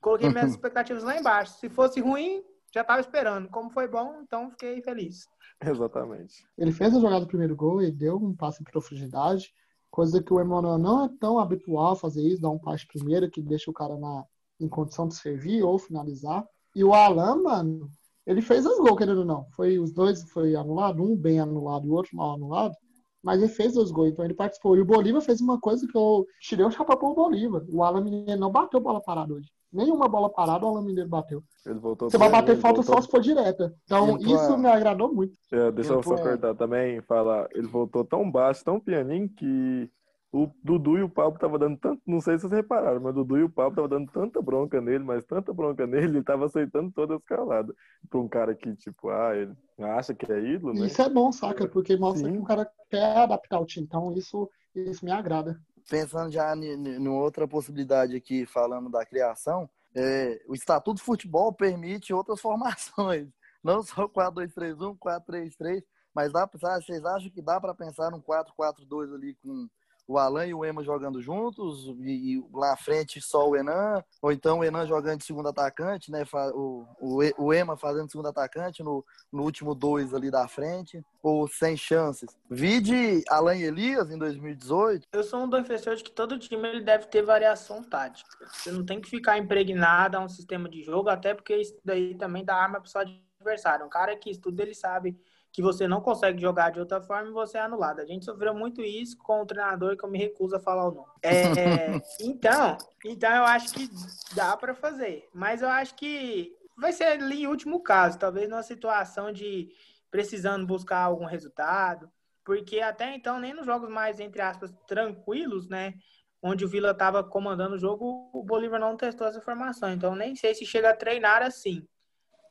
[0.00, 1.58] Coloquei minhas expectativas lá embaixo.
[1.58, 2.42] Se fosse ruim,
[2.74, 3.48] já estava esperando.
[3.48, 5.26] Como foi bom, então fiquei feliz.
[5.62, 6.46] Exatamente.
[6.56, 9.52] Ele fez a jogada do primeiro gol e deu um passe em profundidade,
[9.90, 13.42] coisa que o Emmanuel não é tão habitual fazer isso, dar um passe primeiro que
[13.42, 14.24] deixa o cara na,
[14.60, 16.46] em condição de servir ou finalizar.
[16.74, 17.90] E o Alan, mano,
[18.28, 19.46] ele fez as gols, querendo ou não.
[19.56, 22.74] Foi, os dois foi anulado, um bem anulado e o outro mal anulado.
[23.22, 24.76] Mas ele fez os gols, então ele participou.
[24.76, 27.64] E o Bolívar fez uma coisa que eu tirei o chapéu pro Bolívar.
[27.70, 29.48] O Alan Mineiro não bateu bola parada hoje.
[29.72, 31.42] Nenhuma bola parada o Alan Mineiro bateu.
[31.66, 32.96] Ele voltou Você vai bater falta voltou...
[32.96, 33.74] só se for direta.
[33.84, 35.32] Então isso me agradou muito.
[35.50, 37.48] É, deixa eu só cortar também falar.
[37.52, 39.90] Ele voltou tão baixo, tão pianinho, que
[40.30, 43.24] o Dudu e o Pablo tava dando tanto, não sei se vocês repararam, mas o
[43.24, 46.44] Dudu e o Pablo tava dando tanta bronca nele, mas tanta bronca nele, ele tava
[46.44, 47.74] aceitando toda a escalada.
[48.10, 50.86] Pra um cara que, tipo, ah, ele acha que é ídolo, né?
[50.86, 51.66] Isso é bom, saca?
[51.66, 52.34] Porque mostra Sim.
[52.34, 53.86] que o cara quer adaptar o time.
[53.86, 55.58] Então isso, isso me agrada.
[55.88, 62.12] Pensando já em outra possibilidade aqui, falando da criação, é, o Estatuto de Futebol permite
[62.12, 63.28] outras formações.
[63.64, 65.82] Não só 4-2-3-1, 4-3-3,
[66.14, 69.66] mas dá, vocês acham que dá para pensar num 4-4-2 ali com
[70.08, 74.02] o Alan e o Ema jogando juntos, e, e, lá à frente só o Enan,
[74.22, 76.24] ou então o Enan jogando de segundo atacante, né?
[76.54, 81.46] O, o, o Ema fazendo segundo atacante no, no último dois ali da frente, ou
[81.46, 82.34] sem chances.
[82.50, 85.08] Vide Alan e Elias em 2018.
[85.12, 88.30] Eu sou um defensor de que todo time ele deve ter variação tática.
[88.50, 92.14] Você não tem que ficar impregnado a um sistema de jogo, até porque isso daí
[92.14, 93.02] também dá arma para o
[93.38, 93.84] adversário.
[93.84, 95.20] Um cara que estuda, ele sabe
[95.52, 98.00] que você não consegue jogar de outra forma e você é anulado.
[98.00, 100.92] A gente sofreu muito isso com o treinador que eu me recuso a falar o
[100.92, 101.12] nome.
[101.22, 101.32] É,
[102.20, 103.90] então, então eu acho que
[104.34, 108.62] dá para fazer, mas eu acho que vai ser ali em último caso, talvez numa
[108.62, 109.68] situação de
[110.10, 112.10] precisando buscar algum resultado,
[112.44, 115.94] porque até então nem nos jogos mais entre aspas tranquilos, né,
[116.42, 119.92] onde o Vila estava comandando o jogo, o Bolívar não testou essa formação.
[119.92, 121.86] Então nem sei se chega a treinar assim.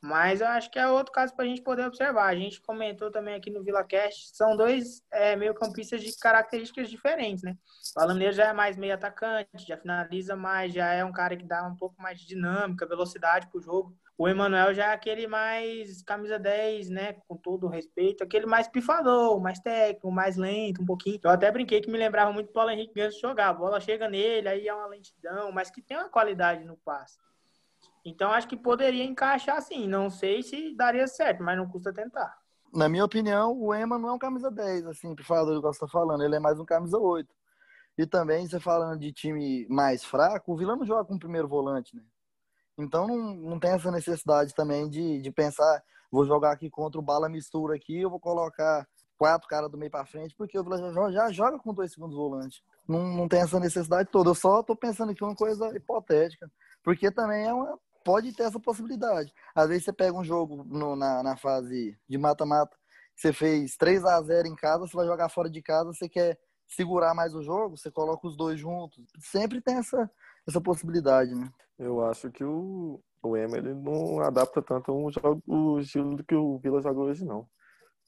[0.02, 2.26] Mas eu acho que é outro caso para a gente poder observar.
[2.26, 7.56] A gente comentou também aqui no VilaCast, são dois é, meio-campistas de características diferentes, né?
[7.96, 11.44] O Alaneiro já é mais meio atacante, já finaliza mais, já é um cara que
[11.44, 13.96] dá um pouco mais de dinâmica, velocidade para o jogo.
[14.20, 17.12] O Emanuel já é aquele mais camisa 10, né?
[17.28, 21.20] Com todo o respeito, aquele mais pifador, mais técnico, mais lento, um pouquinho.
[21.22, 23.50] Eu até brinquei que me lembrava muito do Paulo Henrique Ganso jogar.
[23.50, 27.16] A bola chega nele, aí é uma lentidão, mas que tem uma qualidade no passe.
[28.04, 29.86] Então acho que poderia encaixar sim.
[29.86, 32.36] Não sei se daria certo, mas não custa tentar.
[32.72, 35.84] Na minha opinião, o Ema não é um camisa 10, assim, falar do que você
[35.84, 36.22] está falando.
[36.22, 37.28] Ele é mais um camisa 8.
[37.96, 41.48] E também, você falando de time mais fraco, o Vila não joga com o primeiro
[41.48, 42.02] volante, né?
[42.78, 47.02] Então não, não tem essa necessidade também de, de pensar, vou jogar aqui contra o
[47.02, 48.86] Bala Mistura aqui, eu vou colocar
[49.18, 52.16] quatro caras do meio para frente, porque o Vila já, já joga com dois segundos
[52.16, 52.62] volantes.
[52.86, 54.30] Não, não tem essa necessidade toda.
[54.30, 56.48] Eu só estou pensando aqui uma coisa hipotética,
[56.84, 57.76] porque também é uma
[58.08, 59.30] pode ter essa possibilidade.
[59.54, 62.74] Às vezes você pega um jogo no, na, na fase de mata-mata,
[63.14, 66.38] você fez 3 a 0 em casa, você vai jogar fora de casa, você quer
[66.66, 69.04] segurar mais o jogo, você coloca os dois juntos.
[69.20, 70.10] Sempre tem essa,
[70.46, 71.50] essa possibilidade, né?
[71.78, 76.34] Eu acho que o, o Emer ele não adapta tanto o, jogo, o estilo que
[76.34, 77.46] o Vila joga hoje, não.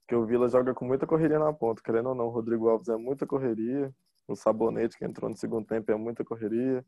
[0.00, 2.28] Porque o Vila joga com muita correria na ponta, querendo ou não.
[2.28, 3.94] O Rodrigo Alves é muita correria.
[4.26, 6.82] O Sabonete, que entrou no segundo tempo, é muita correria.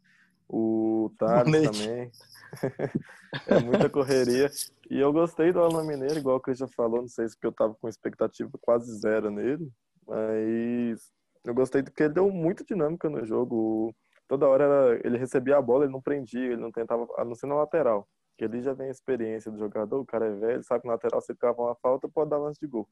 [0.49, 2.11] O Thales também.
[3.47, 4.51] é muita correria.
[4.91, 7.53] E eu gostei do Alan Mineiro, igual o Christian falou, não sei se porque eu
[7.53, 9.71] tava com expectativa quase zero nele,
[10.07, 11.11] mas
[11.45, 13.95] eu gostei porque ele deu muita dinâmica no jogo.
[14.29, 17.47] Toda hora ele recebia a bola, ele não prendia, ele não tentava, a não ser
[17.47, 18.09] na lateral.
[18.37, 21.21] Que ele já tem experiência do jogador, o cara é velho, sabe que na lateral
[21.21, 22.89] se ficava uma falta, pode dar lance de gol.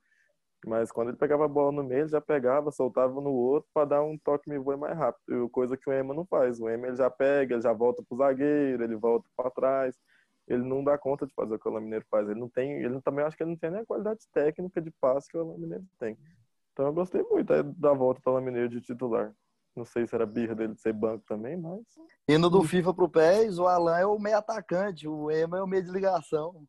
[0.67, 3.87] Mas quando ele pegava a bola no meio, ele já pegava, soltava no outro para
[3.87, 5.49] dar um toque me voe mais rápido.
[5.49, 6.61] Coisa que o Ema não faz.
[6.61, 9.97] O Ema ele já pega, ele já volta pro zagueiro, ele volta para trás.
[10.47, 12.29] Ele não dá conta de fazer o que o Mineiro faz.
[12.29, 14.91] Ele não tem, ele também acho que ele não tem nem a qualidade técnica de
[15.01, 16.19] passe que o Mineiro tem.
[16.73, 19.33] Então eu gostei muito da volta do Mineiro de titular.
[19.75, 21.81] Não sei se era birra dele de ser banco também, mas.
[22.29, 25.67] Indo do FIFA pro PES, o Alan é o meio atacante, o Ema é o
[25.67, 26.65] meio de ligação.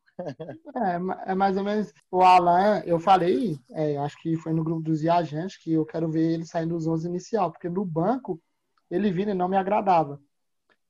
[0.76, 1.94] É, é mais ou menos.
[2.10, 6.10] O Alan, eu falei, é, acho que foi no grupo dos viajantes, que eu quero
[6.10, 8.42] ver ele saindo dos 11 inicial, porque no banco
[8.90, 10.20] ele vindo e não me agradava.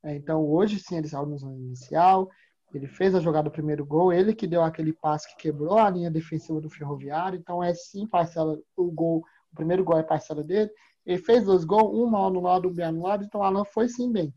[0.02, 2.28] É, então hoje sim ele saiu nos 11 inicial,
[2.74, 5.90] ele fez a jogada do primeiro gol, ele que deu aquele passe que quebrou a
[5.90, 10.42] linha defensiva do Ferroviário, então é sim parcela, o gol, o primeiro gol é parcela
[10.42, 10.70] dele.
[11.04, 14.10] Ele fez dois gols, um mal anulado, um bem anulado, então o Alan foi sim
[14.10, 14.32] bem.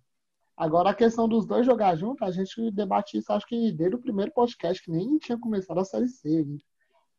[0.58, 4.02] Agora a questão dos dois jogar juntos, a gente debate isso, acho que desde o
[4.02, 6.46] primeiro podcast, que nem tinha começado a Série C,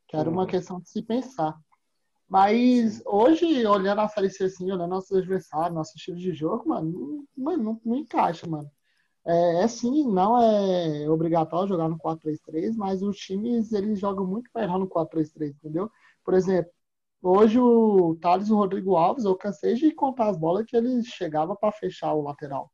[0.07, 0.47] que era uma uhum.
[0.47, 1.55] questão de se pensar.
[2.27, 7.25] Mas hoje, olhando a Série C assim, olhando nossos adversários, nosso estilo de jogo, mano,
[7.37, 8.69] não, não, não encaixa, mano.
[9.25, 14.49] É, é sim, não é obrigatório jogar no 4-3-3, mas os times eles jogam muito
[14.55, 15.91] melhor no 4-3-3, entendeu?
[16.23, 16.71] Por exemplo,
[17.21, 21.05] hoje o Thales e o Rodrigo Alves, eu cansei de contar as bolas que eles
[21.07, 22.71] chegavam para fechar o lateral.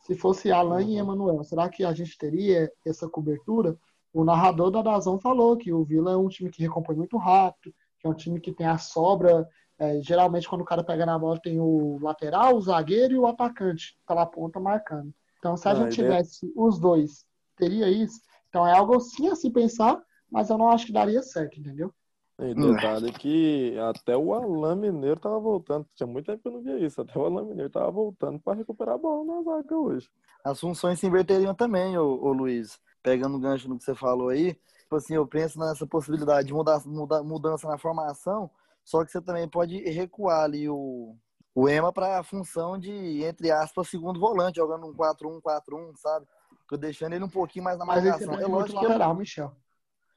[0.00, 0.98] Se fosse Alan e.
[0.98, 3.78] Emanuel, será que a gente teria essa cobertura?
[4.12, 7.74] O narrador da Dazão falou que o Vila é um time que recompõe muito rápido,
[7.98, 9.48] que é um time que tem a sobra.
[9.78, 13.26] É, geralmente, quando o cara pega na bola, tem o lateral, o zagueiro e o
[13.26, 15.14] atacante pela ponta marcando.
[15.38, 17.24] Então, se a ah, gente tivesse os dois,
[17.56, 18.20] teria isso.
[18.48, 19.98] Então, é algo sim a se pensar,
[20.30, 21.94] mas eu não acho que daria certo, entendeu?
[22.40, 25.86] E detalhe que até o Alain Mineiro tava voltando.
[25.94, 27.00] Tinha muito tempo que eu não via isso.
[27.00, 30.08] Até o Alain Mineiro tava voltando para recuperar a bola na zaga hoje.
[30.42, 32.80] As funções se inverteriam também, ô, ô Luiz.
[33.02, 36.52] Pegando o gancho no que você falou aí, tipo assim, eu penso nessa possibilidade de
[36.52, 38.50] mudar, mudar, mudança na formação,
[38.84, 41.16] só que você também pode recuar ali o,
[41.54, 46.26] o Ema para a função de, entre aspas, segundo volante, jogando um 4-1-4-1, sabe?
[46.68, 48.26] Tô deixando ele um pouquinho mais na marcação.
[48.28, 49.16] Mas é lógico que lateral, eu...
[49.16, 49.56] Michel.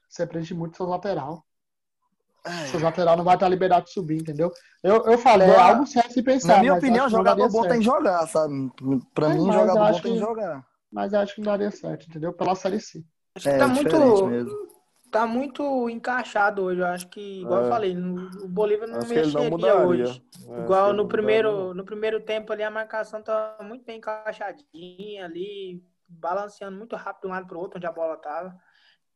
[0.08, 1.42] Você prende muito seu lateral.
[2.44, 2.66] Ai.
[2.66, 4.52] Seu lateral não vai estar liberado de subir, entendeu?
[4.82, 6.56] Eu, eu falei, é algo certo se pensar.
[6.56, 7.72] Na minha opinião, jogador bom certo.
[7.72, 8.70] tem que jogar, sabe?
[9.14, 10.66] Pra é, mim, jogador bom tem que jogar.
[10.92, 12.32] Mas acho que não daria certo, entendeu?
[12.32, 13.02] Pela Série C.
[13.34, 14.26] Acho que é, tá muito.
[14.26, 14.74] Mesmo
[15.14, 16.80] tá muito encaixado hoje.
[16.80, 17.64] Eu acho que, igual é.
[17.64, 20.20] eu falei, o Bolívar não acho mexeria hoje.
[20.48, 25.80] É, igual no primeiro, no primeiro tempo ali, a marcação tá muito bem encaixadinha ali,
[26.08, 28.56] balanceando muito rápido de um lado para o outro, onde a bola tava.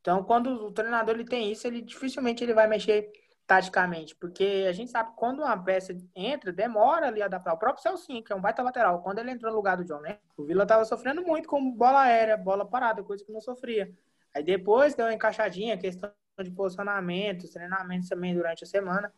[0.01, 3.11] Então, quando o treinador ele tem isso, ele dificilmente ele vai mexer
[3.47, 7.55] taticamente, porque a gente sabe que quando uma peça entra, demora ali a adaptar.
[7.55, 10.01] O próprio Celcinho, que é um baita lateral, quando ele entrou no lugar do John,
[10.01, 10.19] né?
[10.37, 13.91] O Vila tava sofrendo muito com bola aérea, bola parada, coisa que não sofria.
[14.35, 19.11] Aí depois deu uma encaixadinha, questão de posicionamento, treinamentos também durante a semana.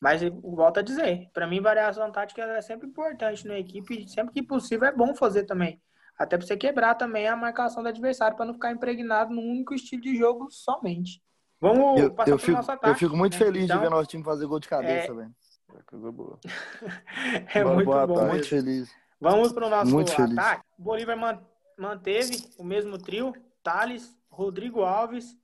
[0.00, 4.42] Mas volto a dizer, para mim variação tática é sempre importante na equipe, sempre que
[4.42, 5.80] possível é bom fazer também.
[6.18, 9.74] Até para você quebrar também a marcação do adversário para não ficar impregnado num único
[9.74, 11.20] estilo de jogo somente.
[11.60, 12.90] Vamos eu, passar eu fico, nosso ataque.
[12.90, 13.38] Eu fico muito né?
[13.38, 15.14] feliz então, de ver nosso time fazer gol de cabeça, é...
[15.14, 15.34] velho.
[15.76, 16.38] É coisa boa.
[17.54, 18.26] é muito bom.
[18.26, 18.94] Muito feliz.
[19.20, 20.34] Vamos para o nosso muito ataque.
[20.34, 20.62] Feliz.
[20.78, 21.42] O Bolívar
[21.78, 25.36] manteve o mesmo trio, Thales, Rodrigo Alves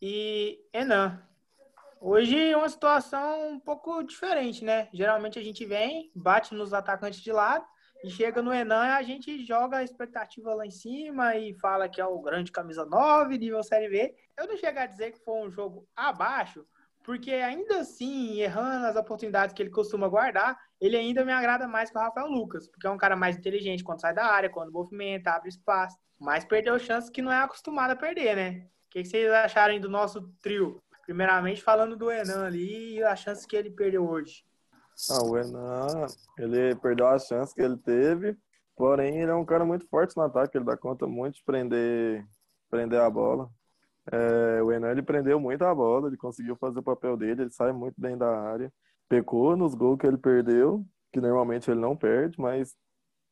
[0.00, 1.22] e Enan.
[2.00, 4.88] Hoje é uma situação um pouco diferente, né?
[4.92, 7.64] Geralmente a gente vem, bate nos atacantes de lado
[8.04, 12.00] e chega no Enan a gente joga a expectativa lá em cima e fala que
[12.00, 14.14] é o grande camisa 9, nível Série B.
[14.36, 16.66] Eu não chego a dizer que foi um jogo abaixo,
[17.02, 21.90] porque ainda assim, errando as oportunidades que ele costuma guardar, ele ainda me agrada mais
[21.90, 24.72] que o Rafael Lucas, porque é um cara mais inteligente quando sai da área, quando
[24.72, 25.96] movimenta, abre espaço.
[26.18, 28.66] Mas perdeu chances que não é acostumado a perder, né?
[28.86, 30.82] O que vocês acharam do nosso trio?
[31.04, 34.44] Primeiramente falando do Enan ali e as chances que ele perdeu hoje.
[35.10, 36.06] Ah, o Enan,
[36.38, 38.36] ele perdeu as chances que ele teve,
[38.76, 42.26] porém ele é um cara muito forte no ataque, ele dá conta muito de prender,
[42.70, 43.50] prender a bola.
[44.10, 47.50] É, o Enan ele prendeu muito a bola, ele conseguiu fazer o papel dele, ele
[47.50, 48.72] sai muito bem da área.
[49.08, 52.74] Pecou nos gols que ele perdeu, que normalmente ele não perde, mas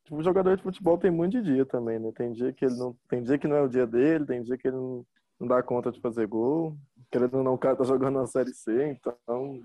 [0.04, 2.12] Tipo, o jogador de futebol tem muito de dia também, né?
[2.12, 4.56] Tem dia que ele não, tem dia que não é o dia dele, tem dia
[4.58, 5.06] que ele não,
[5.40, 6.76] não dá conta de fazer gol.
[7.10, 9.62] Querendo ou não, o cara tá jogando na Série C, então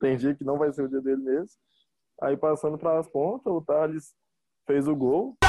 [0.00, 1.56] tem dia que não vai ser o dia dele mesmo.
[2.22, 4.12] Aí passando para as pontas, o Thales
[4.66, 5.36] fez o gol.
[5.40, 5.46] que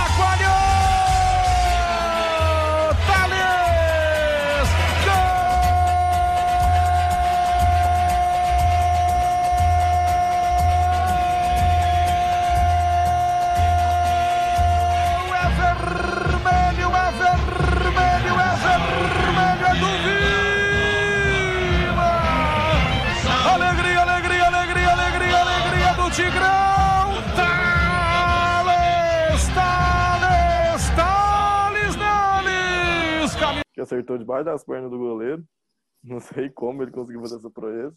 [33.91, 35.43] acertou debaixo das pernas do goleiro.
[36.03, 37.95] Não sei como ele conseguiu fazer essa proeza.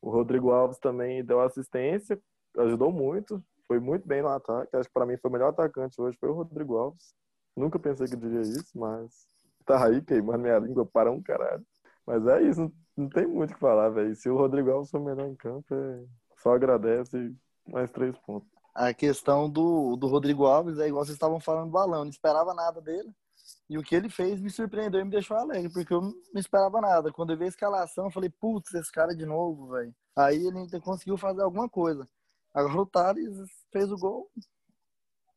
[0.00, 2.20] O Rodrigo Alves também deu assistência,
[2.58, 3.42] ajudou muito.
[3.66, 4.76] foi muito bem no ataque.
[4.76, 7.14] Acho que para mim foi o melhor atacante hoje, foi o Rodrigo Alves.
[7.56, 9.26] Nunca pensei que diria isso, mas
[9.64, 11.64] tá aí queimando minha língua para um caralho.
[12.06, 14.14] Mas é isso, não, tem muito o que falar, velho.
[14.16, 16.04] Se o Rodrigo Alves for melhor em campo, é...
[16.38, 17.34] só agradece
[17.66, 18.48] mais três pontos.
[18.74, 22.54] A questão do, do Rodrigo Alves é igual vocês estavam falando do balão, não esperava
[22.54, 23.12] nada dele.
[23.68, 26.80] E o que ele fez me surpreendeu e me deixou alegre, porque eu não esperava
[26.80, 27.12] nada.
[27.12, 29.94] Quando eu vi a escalação, eu falei, putz, esse cara de novo, velho.
[30.16, 32.08] Aí ele conseguiu fazer alguma coisa.
[32.52, 33.34] Agora o Thales
[33.72, 34.30] fez o gol.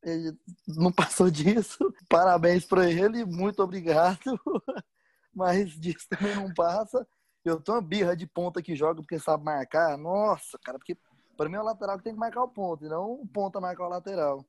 [0.03, 1.77] Ele não passou disso.
[2.09, 4.19] Parabéns para ele, muito obrigado.
[5.33, 7.07] Mas disso também não passa.
[7.43, 9.97] Eu tô uma birra de ponta que joga porque sabe marcar.
[9.97, 10.97] Nossa, cara, porque
[11.37, 13.59] para mim é o lateral que tem que marcar o ponto, e não o ponta
[13.59, 14.45] marcar o lateral.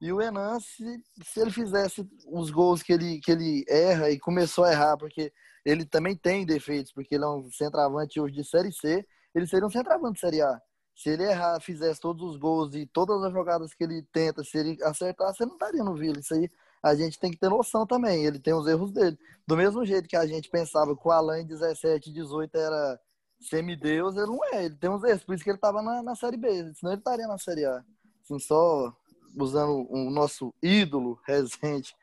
[0.00, 4.18] E o Enan, se, se ele fizesse os gols que ele, que ele erra e
[4.18, 5.32] começou a errar, porque
[5.64, 9.66] ele também tem defeitos, porque ele é um centroavante hoje de Série C, ele seria
[9.66, 10.60] um centroavante de Série A.
[10.96, 14.58] Se ele errar, fizesse todos os gols e todas as jogadas que ele tenta, se
[14.58, 16.18] ele acertasse, ele não estaria no Vila.
[16.18, 16.50] Isso aí
[16.82, 18.24] a gente tem que ter noção também.
[18.24, 19.18] Ele tem os erros dele.
[19.46, 23.00] Do mesmo jeito que a gente pensava que o Alan em 17, 18 era
[23.40, 24.64] semideus, ele não é.
[24.66, 25.24] Ele tem uns erros.
[25.24, 26.72] Por isso que ele estava na, na Série B.
[26.74, 27.82] Senão ele estaria na Série A.
[28.22, 28.94] Assim, só
[29.36, 31.94] usando o nosso ídolo recente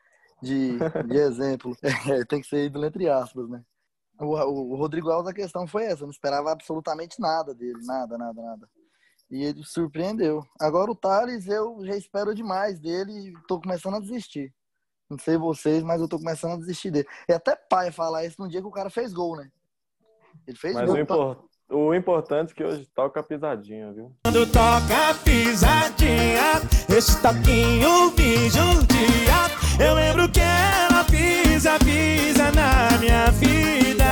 [0.42, 1.76] de, de exemplo.
[1.82, 3.62] É, tem que ser ídolo entre aspas, né?
[4.20, 6.02] O, o, o, Rodrigo Alves, a questão foi essa.
[6.02, 7.78] Eu não esperava absolutamente nada dele.
[7.84, 8.68] Nada, nada, nada.
[9.30, 10.44] E ele surpreendeu.
[10.58, 14.52] Agora o Thales, eu já espero demais dele e tô começando a desistir.
[15.08, 17.06] Não sei vocês, mas eu tô começando a desistir dele.
[17.28, 19.50] É até pai falar isso no dia que o cara fez gol, né?
[20.46, 20.96] Ele fez mas gol.
[20.96, 21.47] O, impor...
[21.70, 24.10] o importante é que hoje toca pisadinha, viu?
[24.24, 29.50] Quando toca pisadinha, esse toquinho me judia.
[29.78, 34.04] Eu lembro que ela pisa, pisa na minha vida.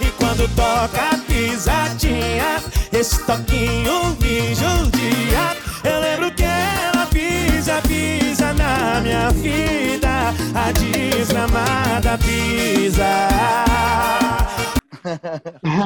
[0.00, 5.56] E quando toca pisadinha, esse toquinho me judia.
[5.84, 10.34] Eu lembro que ela pisa, pisa na minha vida.
[10.54, 14.27] A desgramada pisa.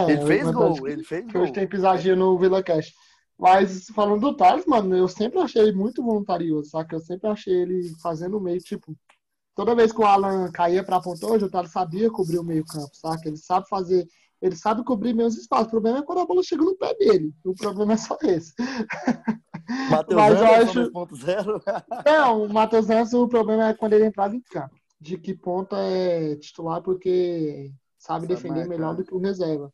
[0.09, 1.43] Ele fez gol, ele fez gol.
[1.43, 2.93] Hoje tem pisadinha no Vila Cash.
[3.39, 6.97] Mas falando do Thales, mano, eu sempre achei ele muito voluntarioso, saca?
[6.97, 8.97] Eu sempre achei ele fazendo o meio, tipo,
[9.55, 12.65] toda vez que o Alan caía pra ponta hoje, o Thales sabia cobrir o meio
[12.65, 13.29] campo, saca?
[13.29, 14.07] Ele sabe fazer
[14.43, 15.69] ele sabe cobrir meus espaços.
[15.69, 17.33] O problema é quando a bola chega no pé dele.
[17.45, 18.53] O problema é só esse.
[19.89, 20.91] Matheus Mas eu acho...
[20.91, 21.63] 2.0?
[22.05, 24.75] Não, o Matheus o problema é quando ele entrava em campo.
[25.01, 27.73] De que ponta é titular, porque
[28.03, 29.73] sabe, defender melhor do que o reserva.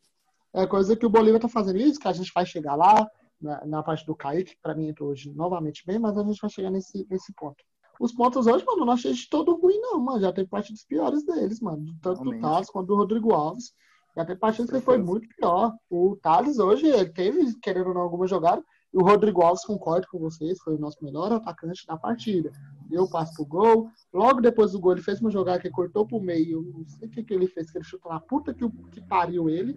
[0.53, 3.07] É coisa que o Bolívar tá fazendo isso, que a gente vai chegar lá,
[3.41, 6.41] na, na parte do Kaique, que pra mim entrou hoje novamente bem, mas a gente
[6.41, 7.65] vai chegar nesse, nesse ponto.
[7.99, 10.21] Os pontos hoje, mano, não achei de todo ruim, não, mano.
[10.21, 11.85] Já tem parte dos piores deles, mano.
[12.01, 12.41] Tanto Realmente.
[12.41, 13.73] do Taz quanto do Rodrigo Alves.
[14.17, 15.75] E até partidas que foi muito pior.
[15.91, 18.63] O Thales hoje, ele teve, querendo ou não, alguma jogada.
[18.93, 22.53] E o Rodrigo Alves, concordo com vocês, foi o nosso melhor atacante da partida.
[22.89, 23.91] Deu passo pro gol.
[24.13, 26.63] Logo depois do gol, ele fez uma jogada que cortou pro meio.
[26.63, 29.49] Não sei o que, que ele fez, que ele chutou na puta que, que pariu
[29.49, 29.75] ele.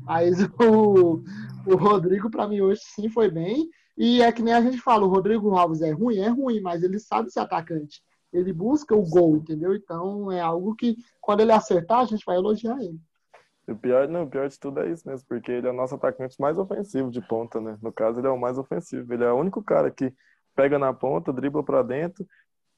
[0.00, 1.22] Mas o,
[1.66, 3.68] o Rodrigo, para mim, hoje sim foi bem.
[3.96, 6.82] E é que nem a gente fala, o Rodrigo Alves é ruim, é ruim, mas
[6.82, 8.02] ele sabe ser atacante.
[8.32, 9.74] Ele busca o gol, entendeu?
[9.74, 12.98] Então é algo que, quando ele acertar, a gente vai elogiar ele.
[13.68, 15.94] O pior, não, o pior de tudo é isso mesmo, porque ele é o nosso
[15.94, 17.78] atacante mais ofensivo de ponta, né?
[17.82, 19.12] No caso, ele é o mais ofensivo.
[19.12, 20.12] Ele é o único cara que
[20.60, 22.26] pega na ponta, dribla para dentro,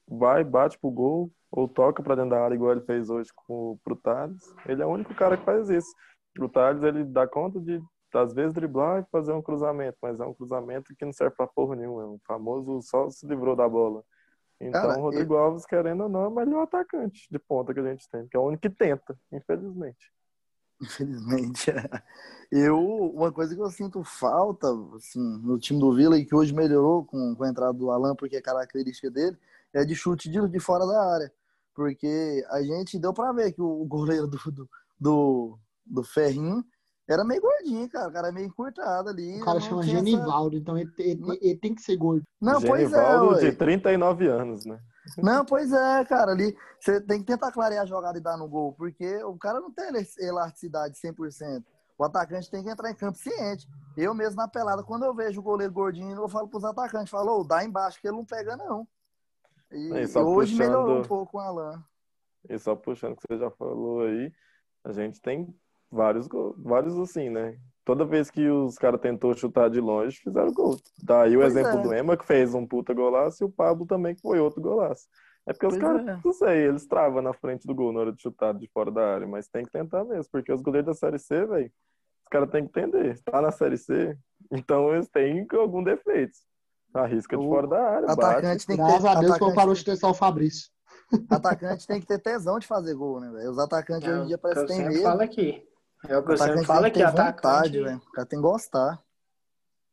[0.06, 3.76] vai, bate pro gol, ou toca para dentro da área, igual ele fez hoje com,
[3.82, 4.40] pro Thales.
[4.66, 5.92] Ele é o único cara que faz isso.
[6.38, 7.82] O Thales, ele dá conta de,
[8.14, 11.48] às vezes, driblar e fazer um cruzamento, mas é um cruzamento que não serve para
[11.48, 12.02] porra nenhuma.
[12.02, 14.04] É um famoso só se livrou da bola.
[14.60, 17.90] Então, o Rodrigo Alves, querendo ou não, é o melhor atacante de ponta que a
[17.90, 20.12] gente tem, que é o único que tenta, infelizmente.
[20.82, 21.70] Infelizmente.
[22.50, 22.78] Eu,
[23.14, 27.02] uma coisa que eu sinto falta assim, no time do Vila e que hoje melhorou
[27.02, 29.38] com, com a entrada do Alan, porque é característica dele,
[29.72, 31.32] é de chute de, de fora da área.
[31.74, 34.68] Porque a gente deu para ver que o, goleiro do, do,
[35.00, 36.62] do, do Ferrinho
[37.08, 38.10] era meio gordinho, cara.
[38.10, 39.40] O cara é meio encurtado ali.
[39.40, 40.60] O cara chama Genivaldo, essa...
[40.60, 42.22] então ele, ele, ele, tem que ser gordo.
[42.38, 43.50] Não, Genivaldo pois é.
[43.50, 44.78] de 39 anos, né?
[45.18, 48.48] Não, pois é, cara, ali você tem que tentar clarear a jogada e dar no
[48.48, 49.86] gol, porque o cara não tem
[50.20, 51.64] elasticidade 100%.
[51.98, 53.68] O atacante tem que entrar em campo ciente.
[53.96, 57.40] Eu mesmo na pelada, quando eu vejo o goleiro gordinho, eu falo pros atacantes, falo,
[57.40, 58.86] oh, dá embaixo que ele não pega não.
[59.70, 60.58] E, e hoje puxando...
[60.58, 61.84] melhorou um pouco o Alan.
[62.48, 64.32] E só puxando o que você já falou aí,
[64.84, 65.54] a gente tem
[65.90, 67.58] vários, vários assim, né?
[67.84, 70.76] Toda vez que os caras tentou chutar de longe, fizeram gol.
[71.02, 71.82] Daí o pois exemplo é.
[71.82, 75.06] do Ema, que fez um puta golaço, e o Pablo também, que foi outro golaço.
[75.46, 76.20] É porque pois os caras, é.
[76.24, 79.14] não sei, eles travam na frente do gol na hora de chutar de fora da
[79.14, 81.66] área, mas tem que tentar mesmo, porque os goleiros da Série C, velho,
[82.22, 83.18] os caras têm que entender.
[83.24, 84.16] Tá na Série C,
[84.50, 86.32] então eles têm algum defeito.
[86.94, 88.06] Arrisca de fora da área.
[88.10, 90.70] Atacante tem que ter, Graças a Deus que eu parou de testar o Fabrício.
[91.30, 93.50] Atacante tem que ter tesão de fazer gol, né, velho?
[93.50, 95.04] Os atacantes É hoje em dia parecem eu que tem sempre medo.
[95.04, 95.66] falo aqui.
[96.08, 97.78] É o que eu sempre falo que aqui, ter atacante.
[97.78, 97.96] vontade.
[98.08, 99.02] O cara tem que gostar.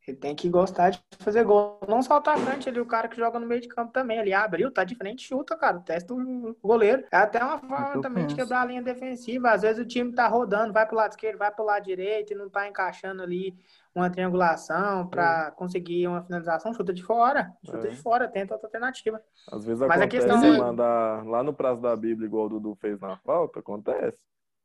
[0.08, 1.78] Ele tem que gostar de fazer gol.
[1.86, 4.18] Não só o atacante, ele, o cara que joga no meio de campo também.
[4.18, 5.78] Ele abriu, tá de frente, chuta, cara.
[5.78, 7.04] Testa o goleiro.
[7.12, 8.44] É até uma forma eu também de penso.
[8.44, 9.52] quebrar a linha defensiva.
[9.52, 12.36] Às vezes o time tá rodando, vai pro lado esquerdo, vai pro lado direito e
[12.36, 13.54] não tá encaixando ali
[13.94, 16.74] uma triangulação pra conseguir uma finalização.
[16.74, 17.52] Chuta de fora.
[17.64, 17.90] Chuta É.
[17.90, 19.22] de fora, tenta outra alternativa.
[19.52, 22.46] Às vezes Mas a acontece questão de é- mandar lá no prazo da Bíblia, igual
[22.46, 24.18] o Dudu fez na falta, acontece.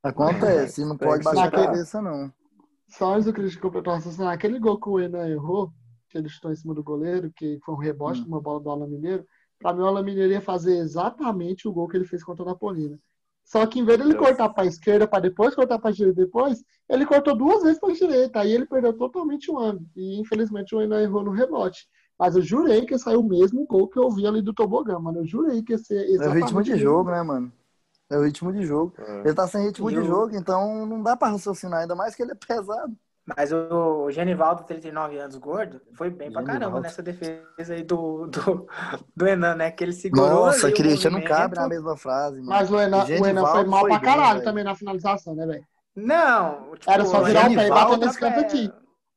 [0.08, 2.32] Acontece, não pode bater a cabeça, não.
[2.88, 5.72] Só antes do Cristian completar o raciocínio, aquele gol que o Enan errou,
[6.10, 8.70] que ele chutou em cima do goleiro, que foi um rebote de uma bola do
[8.70, 9.26] Alan Mineiro,
[9.60, 12.45] pra mim o Alan Mineiro ia fazer exatamente o gol que ele fez contra o
[12.45, 12.99] Napolina.
[13.43, 14.26] Só que em vez de ele Deus.
[14.26, 18.39] cortar pra esquerda, pra depois cortar pra direita depois, ele cortou duas vezes pra direita.
[18.39, 19.86] Aí ele perdeu totalmente o ângulo.
[19.95, 21.88] E infelizmente o Enan errou no rebote.
[22.18, 25.20] Mas eu jurei que saiu o mesmo gol que eu vi ali do Tobogã, mano.
[25.20, 27.51] Eu jurei que ia ser É o exatamente ritmo de jogo, né, mano?
[28.10, 28.93] É o ritmo de jogo.
[28.99, 29.20] É.
[29.22, 32.22] Ele tá sem ritmo E de jogo, então não dá pra raciocinar, ainda mais que
[32.22, 32.95] ele é pesado.
[33.26, 36.82] Mas o Genivaldo, 39 anos, gordo, foi bem pra caramba Genivaldo.
[36.84, 38.68] nessa defesa aí do, do,
[39.16, 39.72] do Enan, né?
[39.72, 40.30] Que ele segurou.
[40.30, 42.49] Nossa, Christian, não cabe na mesma frase, mano.
[42.49, 44.43] Mas o Enan, o Enan Genivaldo foi mal foi pra bem, caralho velho.
[44.43, 45.66] também na finalização, né, velho?
[45.95, 48.72] Não, tipo, Era só virar o pé e Genivaldo bater nesse canto aqui.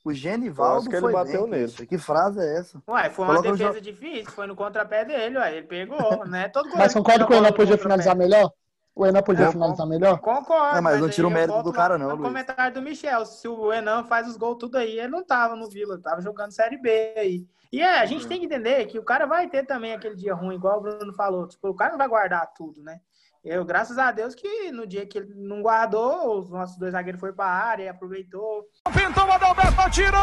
[0.04, 1.86] O Genivaldo acho que ele foi bateu bem, nele.
[1.86, 2.82] Que frase é essa?
[2.88, 6.48] Ué, foi uma Coloca defesa jo- difícil, foi no contrapé dele, ué, ele pegou, né?
[6.48, 8.50] Todo Mas concorda que o Enan podia finalizar melhor?
[8.98, 10.18] O Enan podia É, finalizar melhor?
[10.18, 10.76] Concordo.
[10.76, 12.26] É, mas não tira o mérito do cara, não, No Luiz.
[12.26, 15.70] comentário do Michel, se o Enan faz os gols tudo aí, ele não tava no
[15.70, 17.46] Vila, tava jogando Série B aí.
[17.72, 20.34] E é, a gente tem que entender que o cara vai ter também aquele dia
[20.34, 21.46] ruim, igual o Bruno falou.
[21.46, 22.98] Tipo, o cara não vai guardar tudo, né?
[23.44, 27.20] Eu, graças a Deus, que no dia que ele não guardou, os nossos dois zagueiros
[27.20, 28.64] foram pra área e aproveitou.
[28.92, 30.18] Pintou, o Adalberto atirou!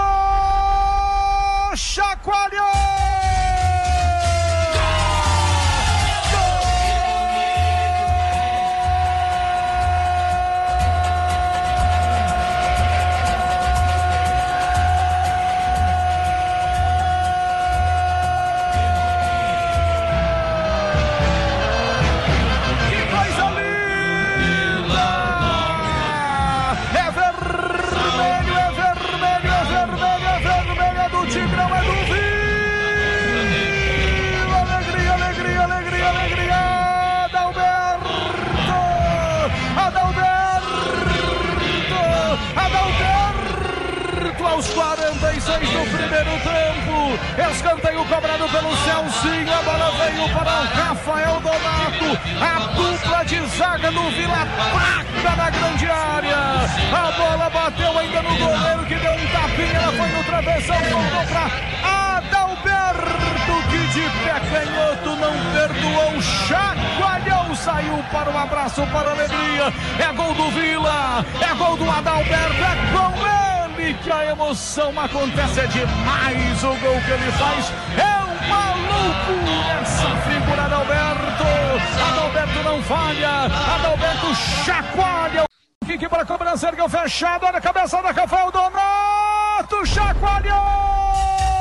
[1.78, 2.66] Chacoalhou!
[45.46, 47.52] 46 do primeiro tempo!
[47.52, 53.92] Escanteio cobrado pelo Celcinho, a bola veio para o Rafael Donato, a dupla de zaga
[53.92, 56.38] do Vila Prata na grande área.
[56.92, 61.26] A bola bateu ainda no goleiro que deu um tapinha, ela foi no travessão, voltou
[61.28, 69.72] para Adalberto, que de pé canhoto não perdoou, chacoalhou, saiu para um abraço, para alegria.
[70.00, 73.55] É gol do Vila, é gol do Adalberto, é gol
[73.86, 77.72] ele que a emoção acontece é demais o gol que ele faz.
[77.98, 79.36] É um maluco
[79.80, 81.44] essa figura Adalberto.
[82.10, 85.44] Adalberto não falha Adalberto chacoalha.
[85.86, 91.55] Fique para a cobrança, ergueu fechado, olha a cabeça da Rafael Donato, chacoalhou!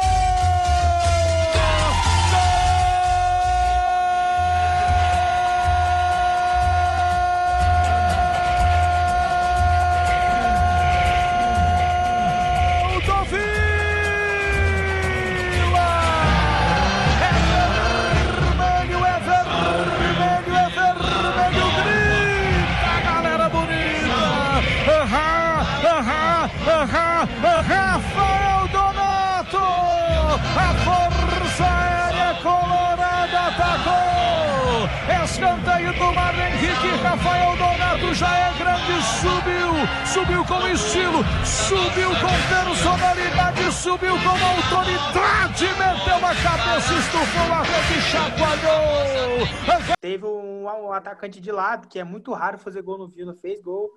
[38.14, 39.74] Já é grande, subiu,
[40.06, 48.00] subiu com estilo, subiu com personalidade, subiu com autoridade, meteu a cabeça, estufou a rede,
[48.02, 49.94] chacoalhou!
[50.00, 53.60] Teve um, um atacante de lado, que é muito raro fazer gol no Vila, fez
[53.60, 53.90] gol.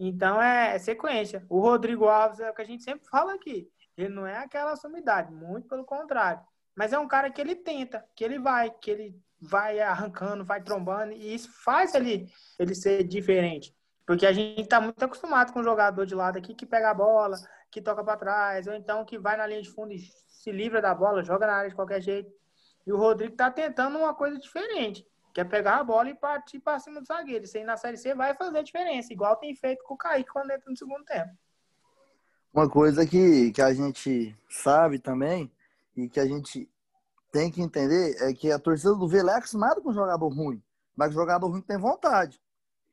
[0.00, 1.44] Então é, é sequência.
[1.50, 3.68] O Rodrigo Alves é o que a gente sempre fala aqui.
[3.98, 6.40] Ele não é aquela sumidade, muito pelo contrário.
[6.74, 10.62] Mas é um cara que ele tenta, que ele vai, que ele vai arrancando, vai
[10.62, 13.74] trombando, e isso faz ele, ele ser diferente.
[14.06, 16.94] Porque a gente está muito acostumado com o jogador de lado aqui que pega a
[16.94, 17.36] bola,
[17.70, 20.80] que toca para trás, ou então que vai na linha de fundo e se livra
[20.80, 22.32] da bola, joga na área de qualquer jeito.
[22.86, 26.58] E o Rodrigo tá tentando uma coisa diferente, que é pegar a bola e partir
[26.58, 27.44] para cima do zagueiro.
[27.44, 30.50] Isso aí na Série C vai fazer diferença, igual tem feito com o Kaique quando
[30.50, 31.30] entra no segundo tempo.
[32.52, 35.52] Uma coisa que, que a gente sabe também
[35.94, 36.66] e que a gente
[37.30, 40.62] tem que entender é que a torcida do Vila é acostumada com jogador ruim,
[40.96, 42.40] mas jogador ruim tem vontade.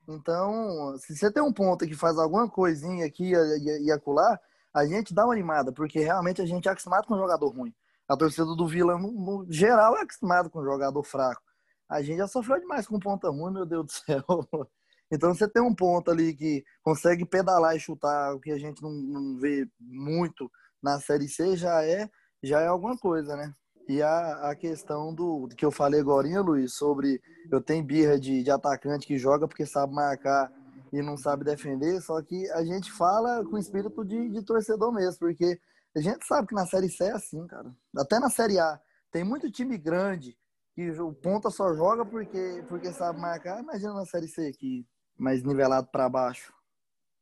[0.07, 4.39] Então, se você tem um ponto que faz alguma coisinha aqui e, acolá,
[4.73, 7.73] a gente dá uma animada, porque realmente a gente é acostumado com jogador ruim.
[8.07, 11.41] A torcida do Vila, no, no geral, é acostumado com jogador fraco.
[11.89, 14.25] A gente já sofreu demais com ponta ruim, meu Deus do céu.
[15.11, 18.81] Então você tem um ponto ali que consegue pedalar e chutar, o que a gente
[18.81, 22.09] não, não vê muito na Série C, já é,
[22.43, 23.53] já é alguma coisa, né?
[23.87, 27.21] E a, a questão do, do que eu falei agora, Luiz, sobre
[27.51, 30.51] eu tenho birra de, de atacante que joga porque sabe marcar
[30.91, 35.19] e não sabe defender, só que a gente fala com espírito de, de torcedor mesmo,
[35.19, 35.59] porque
[35.95, 37.73] a gente sabe que na Série C é assim, cara.
[37.95, 38.79] Até na Série A.
[39.11, 40.37] Tem muito time grande
[40.73, 43.61] que o ponta só joga porque, porque sabe marcar.
[43.61, 44.85] Imagina na Série C aqui,
[45.17, 46.53] mais nivelado para baixo.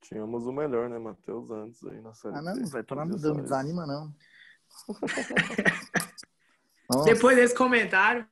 [0.01, 3.21] Tínhamos o melhor, né, Matheus, antes aí na Série Ah, não, velho, pelo amor de
[3.21, 4.13] Deus, não desanima, não.
[7.05, 8.25] Depois desse comentário.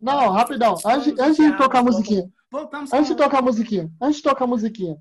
[0.00, 0.76] Não, rapidão.
[0.84, 2.30] Antes, antes de tocar a musiquinha.
[2.50, 2.92] Voltamos.
[2.92, 3.90] Antes de tocar a musiquinha.
[4.00, 4.96] Antes de tocar a musiquinha.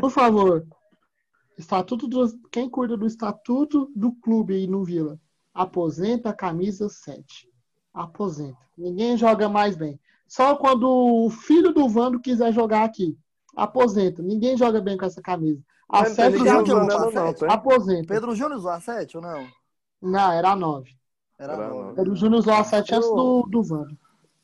[0.00, 0.66] Por favor.
[1.56, 5.18] Estatuto do, quem cuida do estatuto do clube aí no Vila?
[5.52, 7.48] Aposenta a camisa 7.
[7.92, 8.58] Aposenta.
[8.76, 9.98] Ninguém joga mais bem.
[10.28, 13.18] Só quando o filho do Vando quiser jogar aqui.
[13.56, 14.22] Aposenta.
[14.22, 15.60] Ninguém joga bem com essa camisa.
[15.88, 16.86] A 7 já jogou.
[16.86, 18.14] não, não, não, Aposenta.
[18.14, 19.48] Pedro Júnior usou a 7 ou não?
[20.00, 20.97] Não, era a 9.
[21.38, 21.82] Era Era a nove.
[21.82, 21.94] 9.
[21.96, 23.96] Pedro Júnior usou a 7 antes do, do Vando.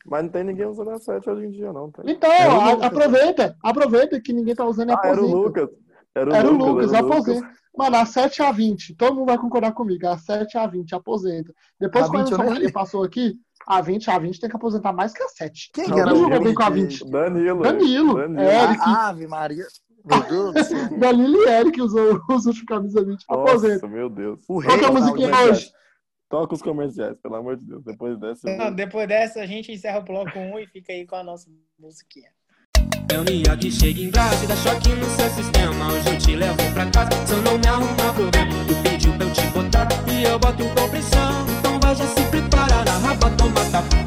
[0.07, 1.91] Mas não tem ninguém usando a 7 hoje em dia, não.
[1.91, 2.11] Tem.
[2.13, 3.57] Então, Era o a- aproveita.
[3.63, 5.27] Aproveita que ninguém tá usando e Ah, era o.
[5.27, 5.69] Lucas.
[6.15, 7.51] Era o Era o Lucas, Lucas, era o aposenta.
[7.77, 8.95] Mano, a 7 a 20.
[8.95, 10.07] Todo mundo vai concordar comigo.
[10.07, 11.53] A 7 a 20, aposenta.
[11.81, 13.35] Depois, A quando 20 eu a Maria passou aqui,
[13.67, 15.71] a 20, a 20 tem que aposentar mais que a 7.
[15.75, 16.83] Quem Não, que era o jogou bem com a Lucas?
[17.01, 17.11] 20?
[17.11, 17.63] Danilo.
[17.63, 18.15] Danilo.
[18.15, 18.41] Danilo.
[18.41, 18.63] É.
[18.65, 18.81] Eric.
[18.85, 19.65] A Ave Maria.
[20.05, 20.79] Meu Deus do céu.
[21.01, 23.25] Danilo e Eric usou os últimos camisa 20.
[23.27, 23.75] Aposenta.
[23.75, 24.39] Nossa, meu Deus.
[24.49, 25.51] O Qual que é a musiquinha Ronaldo.
[25.53, 25.71] hoje?
[26.35, 27.85] Toca os comerciais, pelo amor de Deus.
[27.85, 28.51] Depois dessa.
[28.51, 31.23] eu Não, depois dessa, a gente encerra o bloco 1 e fica aí com a
[31.23, 32.29] nossa musiquinha.
[33.09, 35.93] É o chega em brasa dá choque no seu sistema.
[35.93, 38.53] Hoje eu te levo pra casa, se eu não me arrumar problema.
[38.67, 41.47] Tu pediu pra eu te botar e eu boto com pressão.
[41.57, 44.04] Então vai já se prepara na raba, toma tapa.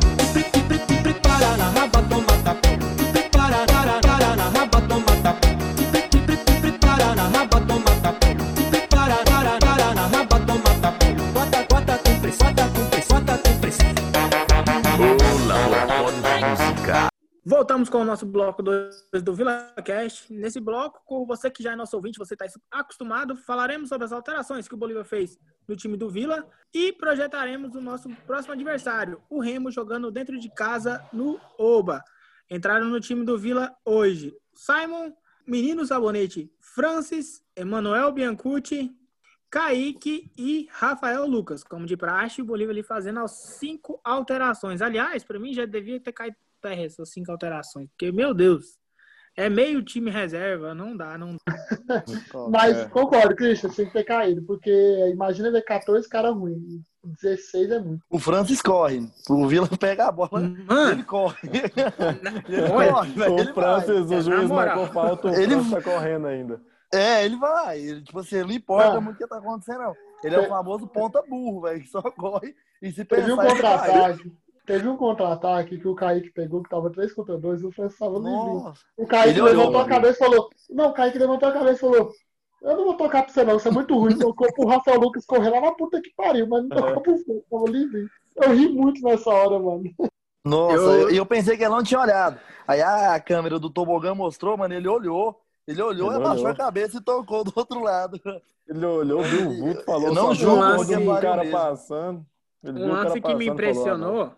[17.49, 20.33] Voltamos com o nosso bloco 2 do VilaCast.
[20.33, 24.11] Nesse bloco, com você que já é nosso ouvinte, você está acostumado, falaremos sobre as
[24.11, 29.23] alterações que o Bolívar fez no time do Vila e projetaremos o nosso próximo adversário,
[29.29, 32.03] o Remo, jogando dentro de casa no Oba.
[32.49, 35.13] Entraram no time do Vila hoje Simon,
[35.47, 38.93] Menino Sabonete, Francis, Emanuel Biancucci,
[39.49, 41.63] Kaique e Rafael Lucas.
[41.63, 44.81] Como de praxe, o Bolívar ali fazendo as cinco alterações.
[44.81, 47.89] Aliás, para mim já devia ter caído terra essas cinco alterações.
[47.89, 48.65] Porque, meu Deus,
[49.35, 52.03] é meio time reserva, não dá, não dá.
[52.49, 52.85] Mas É.
[52.89, 54.41] concordo, Christian, tem que ter caído.
[54.43, 54.71] Porque
[55.11, 56.83] imagina ver 14 caras ruins.
[57.21, 58.03] 16 é muito.
[58.09, 59.07] O Francis corre.
[59.29, 60.41] O Vila pega a bola.
[60.43, 61.37] Ele Mano, corre.
[62.49, 64.17] Ele olha, corre, velho, ele O Francis, vai.
[64.17, 66.61] o juiz marcou falta, o Ele- Francis tá correndo ainda.
[66.93, 67.79] É, ele vai.
[67.79, 69.93] Ele, tipo assim, ele não importa muito o que tá acontecendo, não.
[70.23, 73.51] Ele é o famoso ponta burro, velho, que só corre e se Teve um pensar,
[73.51, 73.77] ele vai.
[73.77, 74.31] contra-ataque.
[74.67, 77.97] Teve um contra-ataque que o Kaique pegou, que tava 3 contra 2, e o Francis
[77.97, 78.19] tava.
[78.19, 78.81] Nossa.
[78.97, 81.75] O Kaique Ele olhou, levantou a cabeça e falou: Não, o Kaique levantou a cabeça
[81.75, 82.11] e falou:
[82.61, 84.17] Eu não vou tocar pra você, não, você é muito ruim.
[84.19, 87.41] Tocou pro Rafael Lucas correr lá na puta que pariu, mas não tocou pro você,
[87.49, 88.07] tava livre.
[88.35, 89.83] Eu ri muito nessa hora, mano.
[90.45, 91.25] Nossa, Eu- e eu...
[91.25, 92.37] pensei que ele não tinha olhado.
[92.67, 95.39] Aí a câmera do tobogã mostrou, mano, ele olhou.
[95.65, 96.51] Ele olhou, Ele abaixou olhou.
[96.53, 98.19] a cabeça e tocou do outro lado.
[98.67, 101.51] Ele olhou, viu o vulto, falou Eu não só julgo um pariu cara mesmo.
[101.57, 102.25] passando.
[102.63, 104.31] Ele viu um o cara lance que me passando, falou, ah, impressionou,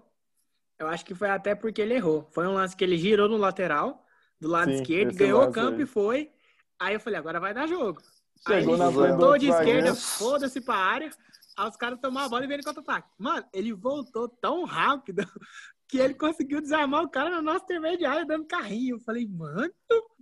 [0.80, 2.28] eu acho que foi até porque ele errou.
[2.32, 4.06] Foi um lance que ele girou no lateral,
[4.40, 5.84] do lado Sim, esquerdo, esse ganhou o campo aí.
[5.84, 6.32] e foi.
[6.80, 8.02] Aí eu falei, agora vai dar jogo.
[8.48, 9.80] Chegou aí ele voltou de zagueiro.
[9.80, 11.10] esquerda, foda-se pra área.
[11.58, 13.10] Aí os caras tomaram a bola e vieram contra-ataque.
[13.18, 15.24] Mano, ele voltou tão rápido
[15.90, 18.96] que ele conseguiu desarmar o cara na nossa intermediária dando carrinho.
[18.96, 19.70] Eu falei, mano,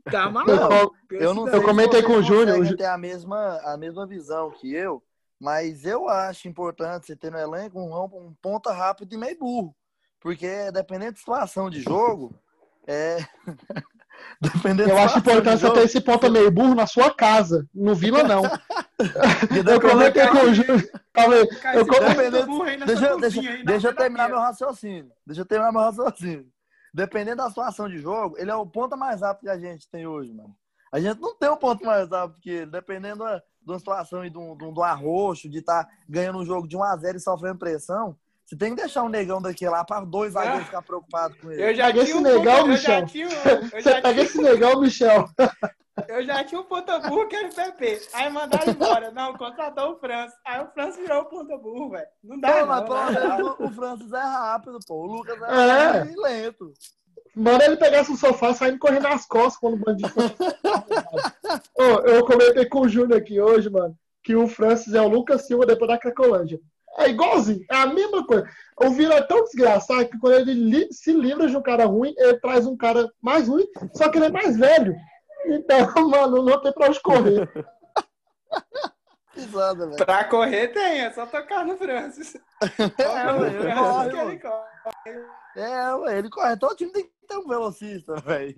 [0.10, 0.96] tá maluco.
[1.12, 4.08] Eu não Esse sei Eu comentei com o Júnior, Jú- ter a mesma, a mesma
[4.08, 5.04] visão que eu,
[5.40, 9.76] mas eu acho importante você ter no elenco um, um ponta rápido e meio burro.
[10.20, 12.34] Porque dependendo da situação de jogo,
[12.88, 13.18] é.
[14.42, 17.68] dependendo Eu da acho importante você jogo, ter esse ponta meio burro na sua casa.
[17.74, 18.44] No Vila, não.
[19.70, 20.98] Eu comentei com o.
[21.14, 25.12] Falei, Cara, eu tá Deixa, deixa, eu da terminar meu raciocínio.
[25.26, 26.48] Deixa eu terminar meu raciocínio.
[26.94, 30.08] Dependendo da situação de jogo, ele é o ponta mais rápido que a gente tem
[30.08, 30.56] hoje, mano.
[30.92, 34.26] A gente não tem um ponto mais rápido que ele, dependendo da, de uma situação
[34.26, 38.18] e um, de um arroxo, de estar ganhando um jogo de 1x0 e sofrendo pressão.
[38.48, 41.62] Você tem que deixar um negão daqui lá para dois zagueiros ficar preocupados com ele.
[41.62, 43.06] Eu já pega esse um negão, um, Michel.
[43.06, 45.30] Tinha, Você pega esse negão, Michel.
[46.08, 48.02] Eu já tinha um ponta burro que era o PP.
[48.14, 49.12] Aí mandaram embora.
[49.12, 50.38] Não, contratou o Francis.
[50.46, 52.08] Aí o Francis virou o ponta burro, velho.
[52.24, 52.68] Não dá, não.
[52.68, 54.96] Mas pelo menos o Francis é rápido, pô.
[54.96, 56.14] O Lucas é, é.
[56.16, 56.72] lento.
[57.36, 60.14] Manda ele pegasse o sofá saindo correndo nas costas quando o bandido.
[61.76, 63.94] oh, eu comentei com o Júnior aqui hoje, mano,
[64.24, 66.62] que o Francis é o Lucas Silva depois da Cracolândia.
[66.98, 68.50] É igualzinho, é a mesma coisa.
[68.82, 72.14] O Vila é tão desgraçado que quando ele li se livra de um cara ruim,
[72.18, 74.96] ele traz um cara mais ruim, só que ele é mais velho.
[75.46, 77.48] Então, mano, não tem pra onde correr.
[79.36, 79.96] Exato, velho.
[79.96, 82.36] Pra correr tem, é só tocar no Francis.
[82.98, 85.26] É, ué, ele corre, ele corre.
[85.56, 86.58] É, ué, ele corre.
[86.58, 88.56] Todo time tem que ter um velocista, velho.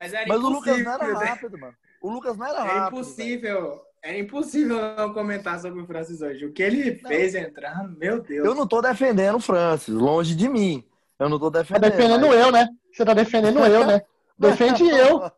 [0.00, 1.24] Mas, Mas o Lucas não era né?
[1.26, 1.74] rápido, mano.
[2.02, 2.96] O Lucas não era é rápido.
[2.96, 3.70] É impossível.
[3.70, 3.89] Véio.
[4.02, 6.46] É impossível não comentar sobre o Francis hoje.
[6.46, 8.46] O que ele fez entrando, meu Deus.
[8.46, 10.84] Eu não tô defendendo o Francis, longe de mim.
[11.18, 11.82] Eu não tô defendendo.
[11.82, 12.40] Tá defendendo mas...
[12.40, 12.68] eu, né?
[12.92, 14.02] Você tá defendendo eu, né?
[14.38, 15.30] Defende eu.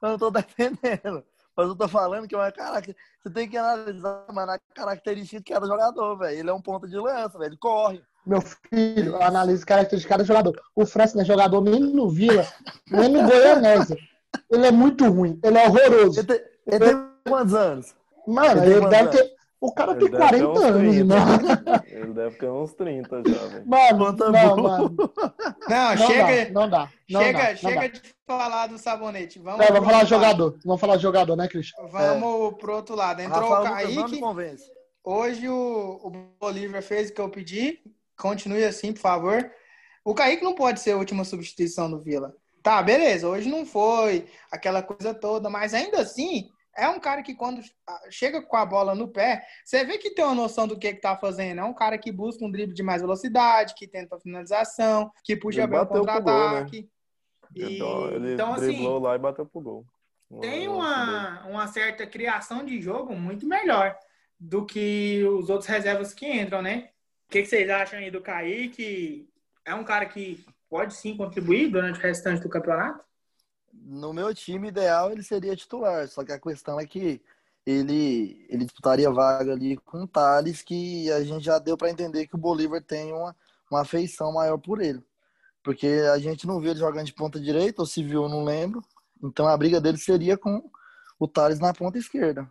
[0.00, 1.22] Eu não tô defendendo.
[1.54, 2.96] Mas eu tô falando que é uma característica.
[3.22, 6.38] Você tem que analisar mano, a característica de cada jogador, velho.
[6.38, 7.50] Ele é um ponta de lança, velho.
[7.50, 8.00] Ele corre.
[8.24, 10.62] Meu filho, analise características de cada jogador.
[10.74, 12.46] O Francis não é jogador nem no Vila,
[12.90, 13.96] nem no Goianese.
[14.50, 15.38] Ele é muito ruim.
[15.42, 16.20] Ele é horroroso.
[16.20, 17.97] Ele tem, ele tem quantos anos?
[18.28, 19.38] Mano, ele, ele deve ter.
[19.60, 21.04] O cara ele tem 40 anos, 30.
[21.04, 21.82] mano.
[21.88, 23.66] Ele deve ter uns 30 já, velho.
[23.66, 24.96] Mano, não, não, mano.
[25.68, 26.44] Não, não chega.
[26.44, 26.92] Dá, não dá.
[27.10, 29.40] Não chega dá, chega de falar do sabonete.
[29.40, 30.58] Vamos, é, vamos falar de jogador.
[30.64, 31.88] Vamos falar de jogador, né, Cristian?
[31.88, 32.56] Vamos é.
[32.56, 33.20] pro outro lado.
[33.20, 34.56] Entrou Rafael o Kaique.
[35.02, 37.80] Hoje o, o Bolívar fez o que eu pedi.
[38.16, 39.50] Continue assim, por favor.
[40.04, 42.32] O Kaique não pode ser a última substituição do Vila.
[42.62, 43.26] Tá, beleza.
[43.26, 46.48] Hoje não foi aquela coisa toda, mas ainda assim
[46.78, 47.60] é um cara que quando
[48.08, 51.00] chega com a bola no pé, você vê que tem uma noção do que que
[51.00, 51.60] tá fazendo.
[51.60, 55.66] É um cara que busca um drible de mais velocidade, que tenta finalização, que puxa
[55.66, 56.82] bem o contra-ataque.
[56.82, 56.88] Né?
[57.54, 57.82] E...
[57.82, 59.86] Ele então, assim, lá e bateu pro gol.
[60.40, 63.96] Tem uma, uma certa criação de jogo muito melhor
[64.38, 66.90] do que os outros reservas que entram, né?
[67.26, 69.28] O que, que vocês acham aí do Kaique?
[69.64, 73.02] É um cara que pode sim contribuir durante o restante do campeonato?
[73.72, 77.20] No meu time ideal ele seria titular, só que a questão é que
[77.66, 82.26] ele, ele disputaria vaga ali com o Thales, que a gente já deu para entender
[82.26, 83.36] que o Bolívar tem uma,
[83.70, 85.04] uma afeição maior por ele.
[85.62, 88.82] Porque a gente não viu ele jogando de ponta direita, ou se viu, não lembro.
[89.22, 90.70] Então a briga dele seria com
[91.18, 92.50] o Thales na ponta esquerda.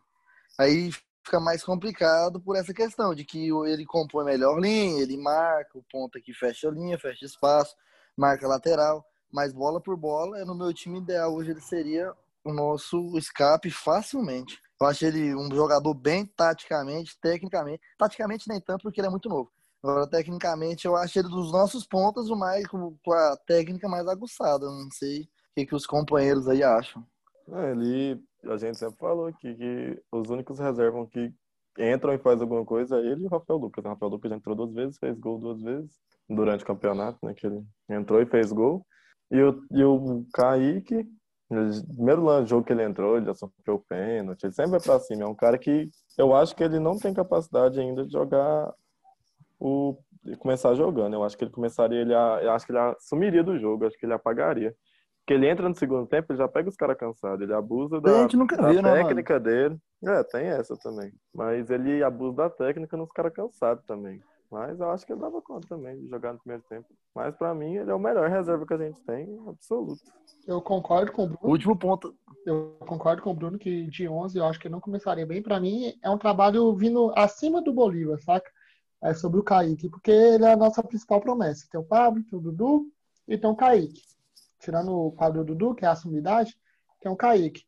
[0.58, 0.92] Aí
[1.24, 5.84] fica mais complicado por essa questão de que ele compõe melhor linha, ele marca o
[5.92, 7.76] ponta que fecha a linha, fecha espaço,
[8.16, 12.14] marca lateral mas bola por bola, no meu time ideal hoje ele seria
[12.44, 14.60] o nosso escape facilmente.
[14.80, 17.82] Eu acho ele um jogador bem taticamente, tecnicamente.
[17.98, 19.52] Taticamente nem tanto, porque ele é muito novo.
[19.82, 24.66] Agora, tecnicamente, eu acho ele dos nossos pontas o mais com a técnica mais aguçada.
[24.66, 27.06] não sei o que, que os companheiros aí acham.
[27.52, 31.34] É, ele, a gente sempre falou aqui que os únicos reservam que
[31.78, 33.84] entram e fazem alguma coisa é ele e o Rafael Lucas.
[33.84, 35.92] O Rafael Lucas entrou duas vezes, fez gol duas vezes
[36.30, 37.34] durante o campeonato, né?
[37.34, 38.86] Que ele entrou e fez gol.
[39.30, 41.06] E o, e o Kaique,
[41.50, 45.24] no primeiro jogo que ele entrou, ele já sofreu pênalti, ele sempre vai pra cima.
[45.24, 48.74] É um cara que eu acho que ele não tem capacidade ainda de jogar
[49.60, 49.98] o.
[50.24, 51.14] De começar jogando.
[51.14, 54.06] Eu acho que ele começaria, ele eu acho que ele sumiria do jogo, acho que
[54.06, 54.76] ele apagaria.
[55.20, 58.12] Porque ele entra no segundo tempo, ele já pega os caras cansados, ele abusa da,
[58.56, 59.78] da viu, né, técnica dele.
[60.06, 61.12] É, tem essa também.
[61.34, 64.22] Mas ele abusa da técnica nos caras cansados também.
[64.50, 66.88] Mas eu acho que ele dava conta também de jogar no primeiro tempo.
[67.14, 70.02] Mas para mim ele é o melhor reserva que a gente tem, absoluto.
[70.48, 71.52] Eu concordo com o Bruno.
[71.52, 72.16] Último ponto.
[72.46, 75.42] Eu concordo com o Bruno que de 11 eu acho que não começaria bem.
[75.42, 78.50] Para mim é um trabalho vindo acima do Bolívar, saca?
[79.02, 81.68] É sobre o Kaique, porque ele é a nossa principal promessa.
[81.70, 82.88] Tem o Pablo, tem o Dudu
[83.28, 84.02] e tem o Kaique.
[84.60, 86.58] Tirando o quadro do Dudu, que é a sumidade,
[87.02, 87.64] tem o Kaique.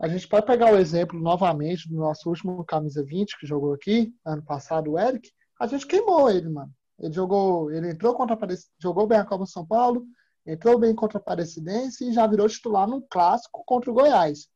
[0.00, 4.12] A gente pode pegar o exemplo novamente do nosso último camisa 20 que jogou aqui,
[4.24, 6.72] ano passado, o Eric a gente queimou ele, mano.
[6.98, 10.04] Ele jogou, ele entrou contra a jogou bem a Copa São Paulo,
[10.44, 14.48] entrou bem contra a Aparecidense e já virou titular no clássico contra o Goiás.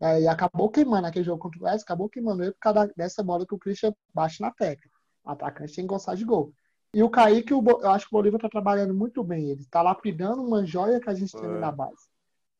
[0.00, 3.46] E acabou queimando aquele jogo contra o Goiás, acabou queimando ele por causa dessa bola
[3.46, 4.90] que o Christian bate na tecla.
[5.24, 6.52] O atacante tem que gostar de gol.
[6.94, 9.50] E o Kaique, eu acho que o Bolívar tá trabalhando muito bem.
[9.50, 11.58] Ele tá lapidando uma joia que a gente tem é.
[11.58, 12.08] na base.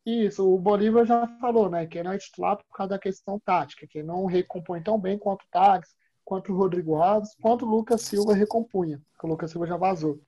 [0.05, 1.87] Isso, o Bolívar já falou, né?
[1.87, 5.19] Que ele não é titular por causa da questão tática, que não recompõe tão bem
[5.19, 5.95] quanto o Tags,
[6.29, 10.21] quanto o Rodrigo Alves, quanto o Lucas Silva recompunha, que o Lucas Silva já vazou.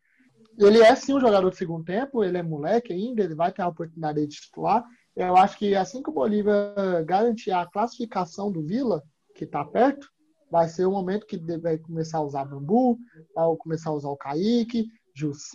[0.59, 3.61] Ele é sim um jogador de segundo tempo, ele é moleque ainda, ele vai ter
[3.61, 4.83] a oportunidade de titular.
[5.15, 9.03] Eu acho que assim que o Bolívar garantir a classificação do Vila,
[9.35, 10.09] que está perto,
[10.51, 12.99] vai ser o momento que vai começar a usar Bambu,
[13.35, 14.87] vai começar a usar o Kaique,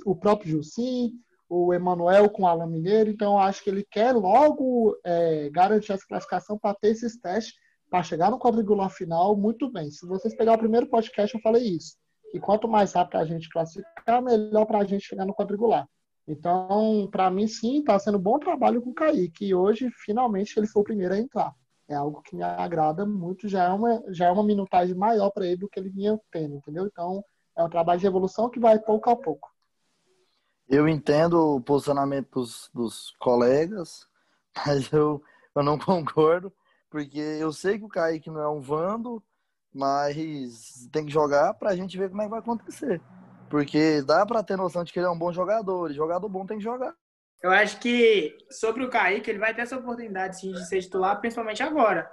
[0.05, 1.13] o próprio Jussim,
[1.49, 3.09] o Emanuel com o Alan Mineiro.
[3.09, 7.55] Então, acho que ele quer logo é, garantir essa classificação para ter esses testes,
[7.89, 9.89] para chegar no quadrangular final muito bem.
[9.91, 11.95] Se vocês pegar o primeiro podcast, eu falei isso.
[12.33, 15.87] E quanto mais rápido a gente classificar, melhor para a gente chegar no quadrangular.
[16.27, 19.45] Então, para mim, sim, está sendo bom trabalho com o Kaique.
[19.45, 21.53] E hoje, finalmente, ele foi o primeiro a entrar.
[21.87, 23.47] É algo que me agrada muito.
[23.47, 26.55] Já é uma, já é uma minutagem maior para ele do que ele vinha tendo,
[26.55, 26.87] entendeu?
[26.87, 27.23] Então,
[27.55, 29.49] é um trabalho de evolução que vai pouco a pouco.
[30.67, 34.07] Eu entendo o posicionamento dos, dos colegas,
[34.65, 35.21] mas eu,
[35.55, 36.51] eu não concordo,
[36.95, 39.21] porque eu sei que o Kaique não é um vando,
[39.73, 43.01] mas tem que jogar para a gente ver como é que vai acontecer.
[43.49, 46.45] Porque dá para ter noção de que ele é um bom jogador, e jogador bom
[46.45, 46.93] tem que jogar.
[47.43, 51.19] Eu acho que sobre o Kaique, ele vai ter essa oportunidade sim, de ser titular,
[51.19, 52.09] principalmente agora.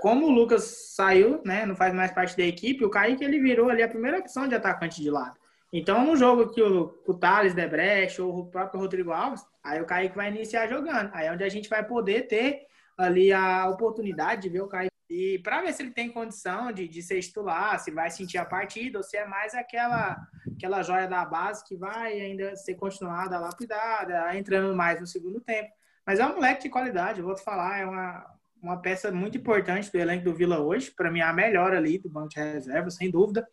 [0.00, 3.68] Como o Lucas saiu, né, não faz mais parte da equipe, o Kaique ele virou
[3.68, 5.34] ali a primeira opção de atacante de lado.
[5.72, 9.86] Então, no jogo que o, o Thales Debrecht ou o próprio Rodrigo Alves, aí o
[9.86, 11.10] Kaique vai iniciar jogando.
[11.12, 12.69] Aí é onde a gente vai poder ter
[13.00, 14.90] ali a oportunidade de ver o Kaique.
[15.08, 18.44] E para ver se ele tem condição de, de ser titular, se vai sentir a
[18.44, 20.16] partida, ou se é mais aquela,
[20.56, 25.70] aquela joia da base que vai ainda ser continuada, lapidada, entrando mais no segundo tempo.
[26.06, 28.24] Mas é um moleque de qualidade, eu vou te falar, é uma,
[28.62, 30.92] uma peça muito importante do elenco do Vila hoje.
[30.92, 33.46] Para mim, é a melhor ali do banco de reserva, sem dúvida.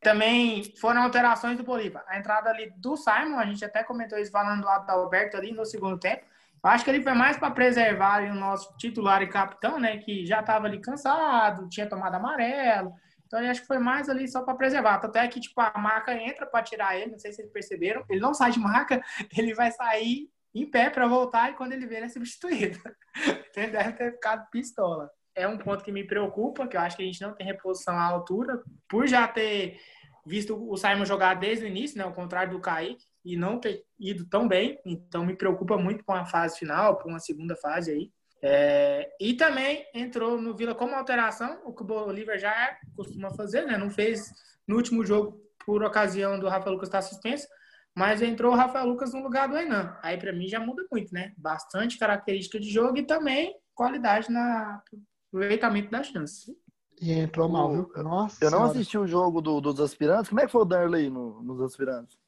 [0.00, 2.04] Também foram alterações do Bolívar.
[2.08, 5.36] A entrada ali do Simon, a gente até comentou isso falando do lado do Alberto
[5.36, 6.24] ali no segundo tempo.
[6.62, 9.98] Acho que ele foi mais para preservar o nosso titular e capitão, né?
[9.98, 12.92] Que já estava ali cansado, tinha tomado amarelo.
[13.26, 14.94] Então, eu acho que foi mais ali só para preservar.
[14.94, 18.04] Até que, tipo, a marca entra para tirar ele, não sei se vocês perceberam.
[18.08, 19.02] Ele não sai de marca,
[19.36, 22.78] ele vai sair em pé para voltar e quando ele vê, ele é substituído.
[23.52, 26.96] Então, ele deve ter ficado pistola é um ponto que me preocupa, que eu acho
[26.96, 29.78] que a gente não tem reposição à altura, por já ter
[30.26, 33.84] visto o Simon jogar desde o início, né, ao contrário do Kaique, e não ter
[33.98, 37.90] ido tão bem, então me preocupa muito com a fase final, com uma segunda fase
[37.90, 38.12] aí.
[38.44, 43.64] É, e também entrou no Vila como alteração, o que o Bolívar já costuma fazer,
[43.64, 43.78] né?
[43.78, 44.32] Não fez
[44.66, 47.46] no último jogo por ocasião do Rafa Lucas estar suspenso,
[47.94, 49.96] mas entrou o Rafa Lucas no lugar do Enan.
[50.02, 51.32] Aí para mim já muda muito, né?
[51.36, 54.82] Bastante característica de jogo e também qualidade na
[55.28, 56.56] aproveitamento da chance.
[57.00, 57.90] E entrou mal, viu?
[58.02, 58.72] Nossa eu não senhora.
[58.72, 60.28] assisti o jogo do, dos aspirantes.
[60.28, 62.18] Como é que foi o Darley no, nos aspirantes?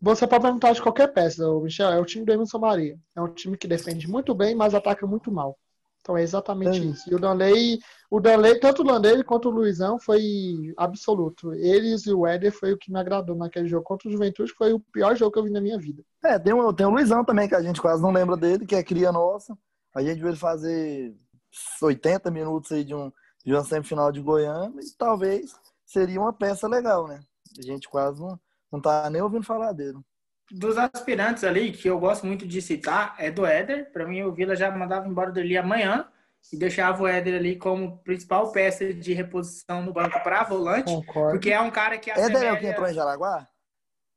[0.00, 1.90] Você pode perguntar de qualquer peça, Michel.
[1.90, 2.98] É o time do Emerson Maria.
[3.14, 5.58] É um time que defende muito bem, mas ataca muito mal.
[6.00, 7.10] Então é exatamente isso.
[7.10, 7.78] E o Danley,
[8.10, 11.52] o Danley, tanto o Danley quanto o Luizão foi absoluto.
[11.52, 14.72] Eles e o Éder foi o que me agradou naquele jogo contra o Juventude, foi
[14.72, 16.02] o pior jogo que eu vi na minha vida.
[16.24, 18.74] É, tem o, tem o Luizão também, que a gente quase não lembra dele, que
[18.74, 19.56] é cria nossa.
[19.94, 21.14] A gente viu ele fazer
[21.82, 23.12] 80 minutos aí de, um,
[23.44, 25.52] de uma semifinal de Goiânia e talvez
[25.84, 27.20] seria uma peça legal, né?
[27.58, 28.40] A gente quase não,
[28.70, 29.98] não tá nem ouvindo falar dele.
[30.50, 33.92] Dos aspirantes ali, que eu gosto muito de citar, é do Éder.
[33.92, 36.08] Para mim, o Vila já mandava embora dele amanhã
[36.52, 40.92] e deixava o Éder ali como principal peça de reposição no banco para volante.
[40.92, 41.32] Concordo.
[41.32, 42.38] Porque é um cara que assemelha...
[42.38, 43.48] Éder é o que entrou em Jaraguá?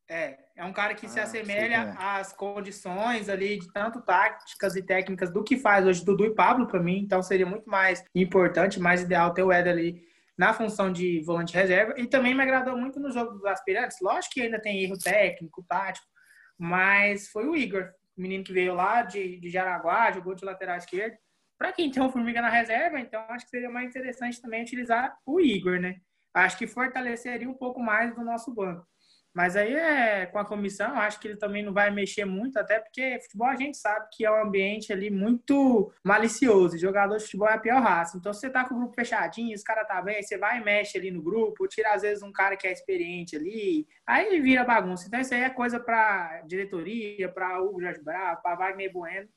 [0.09, 4.81] É, é um cara que ah, se assemelha às condições ali de tanto táticas e
[4.81, 8.79] técnicas do que faz hoje Dudu e Pablo para mim, então seria muito mais importante,
[8.79, 12.77] mais ideal ter o Éder ali na função de volante reserva e também me agradou
[12.77, 13.97] muito no jogo dos aspirantes.
[14.01, 16.07] Lógico que ainda tem erro técnico, tático,
[16.57, 20.77] mas foi o Igor, o menino que veio lá de, de Jaraguá, jogou de lateral
[20.77, 21.15] esquerdo.
[21.57, 25.15] Para quem tem um Formiga na reserva, então acho que seria mais interessante também utilizar
[25.25, 25.97] o Igor, né?
[26.33, 28.87] Acho que fortaleceria um pouco mais do nosso banco.
[29.33, 32.79] Mas aí é com a comissão, acho que ele também não vai mexer muito, até
[32.79, 36.77] porque futebol a gente sabe que é um ambiente ali muito malicioso.
[36.77, 38.15] Jogador de futebol é a pior raça.
[38.17, 40.63] Então, se você tá com o grupo fechadinho, os caras tá bem, você vai e
[40.63, 44.63] mexe ali no grupo, tira às vezes um cara que é experiente ali, aí vira
[44.63, 45.07] bagunça.
[45.07, 49.27] Então, isso aí é coisa para diretoria, para o Jorge Bravo, para Wagner Bueno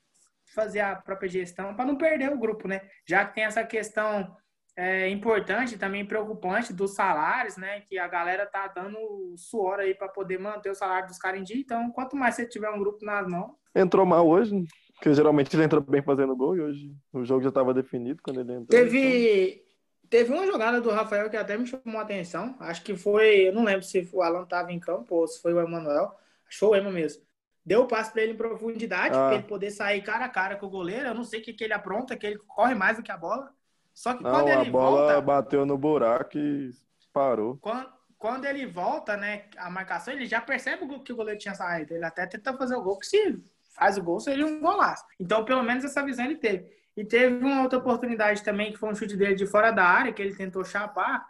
[0.53, 2.81] fazer a própria gestão para não perder o grupo, né?
[3.05, 4.35] Já que tem essa questão
[4.77, 7.81] é, importante, também preocupante dos salários, né?
[7.81, 11.43] Que a galera tá dando suor aí para poder manter o salário dos caras em
[11.43, 11.57] dia.
[11.57, 13.55] Então, quanto mais você tiver um grupo nas mãos.
[13.73, 14.63] Entrou mal hoje,
[14.93, 18.39] porque geralmente ele entra bem fazendo gol e hoje o jogo já estava definido quando
[18.41, 18.67] ele entrou.
[18.67, 19.49] Teve.
[19.49, 19.67] Então...
[20.09, 22.55] Teve uma jogada do Rafael que até me chamou a atenção.
[22.61, 23.47] Acho que foi.
[23.47, 26.15] Eu não lembro se o Alan estava em campo ou se foi o Emanuel.
[26.47, 27.23] Acho que foi o Ema mesmo.
[27.65, 29.25] Deu o passe para ele em profundidade, ah.
[29.25, 31.07] para ele poder sair cara a cara com o goleiro.
[31.07, 33.17] Eu não sei o que, que ele apronta, que ele corre mais do que a
[33.17, 33.51] bola.
[33.97, 36.69] Só que Não, quando ele a bola volta, bateu no buraco e
[37.11, 37.57] parou.
[37.57, 41.95] Quando, quando ele volta, né, a marcação, ele já percebe que o goleiro tinha saído.
[41.95, 43.43] Ele até tenta fazer o gol, que se
[43.73, 45.03] faz o gol, seria um golaço.
[45.19, 46.71] Então, pelo menos essa visão ele teve.
[46.95, 50.13] E teve uma outra oportunidade também, que foi um chute dele de fora da área,
[50.13, 51.27] que ele tentou chapar,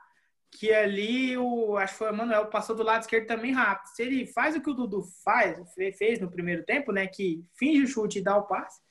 [0.51, 3.87] que ali o, acho que foi o Manuel, passou do lado esquerdo também rápido.
[3.95, 5.57] Se ele faz o que o Dudu faz,
[5.97, 8.81] fez no primeiro tempo, né, que finge o chute e dá o passe,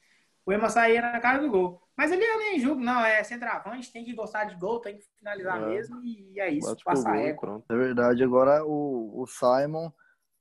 [0.47, 1.86] o Ema saía na cara do gol.
[1.97, 5.05] Mas ele eu nem julgo, não, é centroavante, tem que gostar de gol, tem que
[5.19, 5.67] finalizar é.
[5.67, 9.91] mesmo, e é isso, passa a É verdade, agora o, o Simon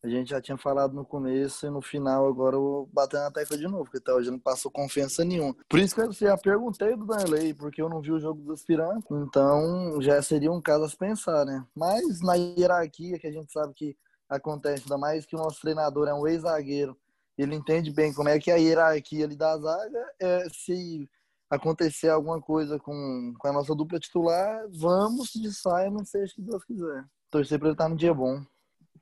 [0.06, 3.58] a gente já tinha falado no começo e no final agora eu bater na tecla
[3.58, 5.56] de novo, porque até hoje não passou confiança nenhuma.
[5.68, 8.54] Por isso que eu já perguntei do Danley, porque eu não vi o jogo dos
[8.54, 11.66] aspirantes, então já seria um caso a se pensar, né?
[11.76, 13.98] Mas na hierarquia que a gente sabe que
[14.30, 16.96] acontece, ainda mais que o nosso treinador é um ex-zagueiro,
[17.36, 21.10] ele entende bem como é que é a hierarquia ali da zaga, é, se
[21.56, 26.64] acontecer alguma coisa com, com a nossa dupla titular, vamos de Simon, seja que Deus
[26.64, 27.04] quiser.
[27.30, 28.42] Torcer para ele estar no dia bom.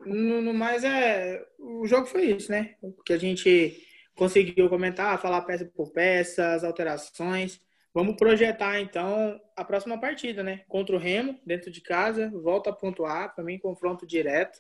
[0.06, 2.76] No, no mais, é, o jogo foi isso, né?
[3.06, 3.78] Que a gente
[4.16, 7.60] conseguiu comentar, falar peça por peça, as alterações.
[7.94, 10.64] Vamos projetar, então, a próxima partida, né?
[10.68, 14.60] Contra o Remo, dentro de casa, volta a pontuar, para mim, confronto direto.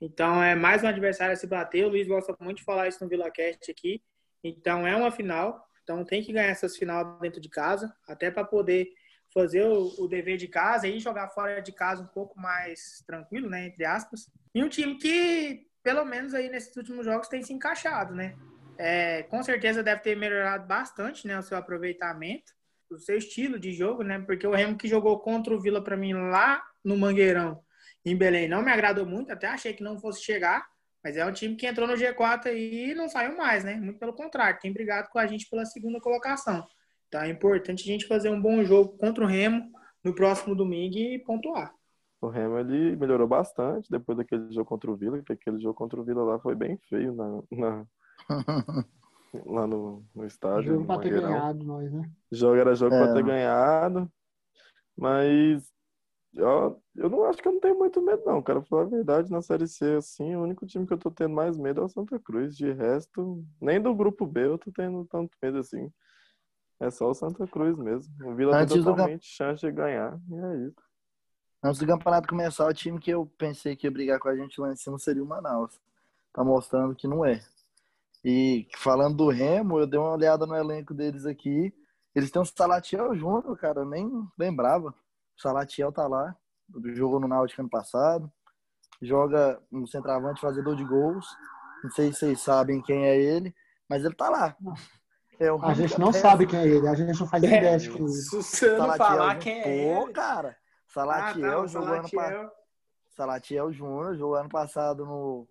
[0.00, 1.84] Então, é mais um adversário a se bater.
[1.84, 4.02] O Luiz gosta muito de falar isso no VilaCast aqui.
[4.44, 5.67] Então, é uma final.
[5.88, 8.92] Então, tem que ganhar essas final dentro de casa, até para poder
[9.32, 13.48] fazer o, o, dever de casa e jogar fora de casa um pouco mais tranquilo,
[13.48, 14.30] né, entre aspas.
[14.54, 18.36] E um time que, pelo menos aí nesses últimos jogos, tem se encaixado, né?
[18.76, 22.52] É, com certeza deve ter melhorado bastante, né, o seu aproveitamento,
[22.90, 24.18] o seu estilo de jogo, né?
[24.18, 27.64] Porque o Remo que jogou contra o Vila para mim lá no Mangueirão,
[28.04, 30.68] em Belém, não me agradou muito, até achei que não fosse chegar,
[31.02, 33.76] mas é um time que entrou no G4 e não saiu mais, né?
[33.76, 36.66] Muito pelo contrário, tem brigado com a gente pela segunda colocação.
[37.08, 39.70] Então é importante a gente fazer um bom jogo contra o Remo
[40.04, 41.72] no próximo domingo e pontuar.
[42.20, 46.00] O Remo ele melhorou bastante depois daquele jogo contra o Vila, porque aquele jogo contra
[46.00, 47.86] o Vila lá foi bem feio na, na...
[49.46, 50.74] lá no, no estádio.
[50.74, 52.10] Jogo para ter ganhado nós, né?
[52.32, 52.98] Jogo era jogo é.
[52.98, 54.10] para ter ganhado,
[54.96, 55.72] mas
[56.38, 58.62] eu, eu não acho que eu não tenho muito medo, não, cara.
[58.62, 61.56] Falar a verdade, na Série C, assim, o único time que eu tô tendo mais
[61.56, 62.56] medo é o Santa Cruz.
[62.56, 65.92] De resto, nem do grupo B eu tô tendo tanto medo assim.
[66.80, 68.12] É só o Santa Cruz mesmo.
[68.24, 69.26] O Vila Antes tem totalmente do...
[69.26, 70.18] chance de ganhar.
[70.30, 70.88] E é isso.
[71.62, 74.60] Antes do campeonato começar, o time que eu pensei que ia brigar com a gente
[74.60, 75.80] lá em cima seria o Manaus.
[76.32, 77.42] Tá mostrando que não é.
[78.24, 81.74] E falando do Remo, eu dei uma olhada no elenco deles aqui.
[82.14, 84.08] Eles têm o Salatiel Júnior, cara, eu nem
[84.38, 84.94] lembrava.
[85.38, 86.36] O Salatiel tá lá,
[86.94, 88.30] jogou no Náutico ano passado.
[89.00, 91.24] Joga no centroavante, fazedor de gols.
[91.84, 93.54] Não sei se vocês sabem quem é ele,
[93.88, 94.56] mas ele tá lá.
[95.38, 97.88] É a gente não sabe quem é ele, a gente não faz é, ideia de
[97.88, 98.42] quem é ele.
[98.42, 100.06] Se não falar quem é ele.
[100.06, 100.56] Pô, cara,
[100.88, 102.40] Salatiel ah, tá, jogou Salatiel.
[102.40, 102.50] ano
[103.10, 105.48] Salatiel Júnior jogou ano passado no.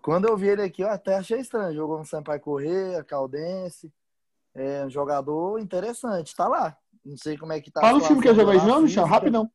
[0.00, 1.74] Quando eu vi ele aqui, eu até achei estranho.
[1.74, 3.92] Jogou no Sampaio Correia, Caldense.
[4.54, 6.76] É um jogador interessante, tá lá.
[7.10, 7.80] Não sei como é que tá.
[7.80, 9.50] Fala o time que jogou de novo, Michel, rapidão.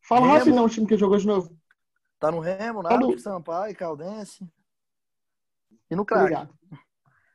[0.00, 0.38] Fala Remo.
[0.38, 1.54] rapidão o time que jogou de novo.
[2.18, 4.48] Tá no Remo, Náutico, Sampaio, Caldense.
[5.90, 6.50] E no craque.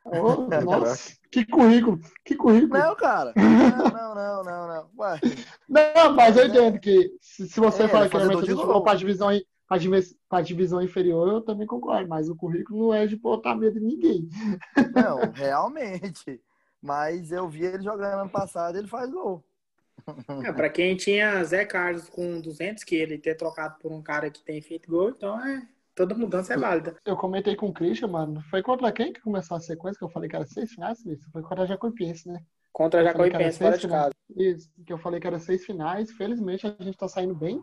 [0.04, 2.80] Oh, nossa, que currículo, que currículo.
[2.82, 3.32] Não, cara.
[3.38, 4.90] Não, não, não, não.
[4.98, 5.20] Ué.
[5.68, 8.96] Não, mas eu entendo que se, se você é, fala que a for para a
[8.96, 9.30] divisão,
[10.28, 13.86] para divisão inferior, eu também concordo, mas o currículo não é de botar medo de
[13.86, 14.28] ninguém.
[14.96, 16.42] Não, realmente.
[16.82, 19.44] Mas eu vi ele jogando ano passado, ele faz gol.
[20.46, 24.30] É, para quem tinha Zé Carlos com 200 que ele ter trocado por um cara
[24.30, 25.68] que tem feito gol, então é
[26.00, 26.96] Toda mudança é válida.
[27.06, 28.42] Eu comentei com o Christian, mano.
[28.50, 31.30] Foi contra quem que começou a sequência que eu falei que era seis finais, isso?
[31.30, 32.40] Foi contra a Jacuipense, né?
[32.72, 34.14] Contra a Jacuipense, fora de casa.
[34.38, 36.10] Isso, que eu falei que era seis finais.
[36.14, 37.62] Felizmente a gente tá saindo bem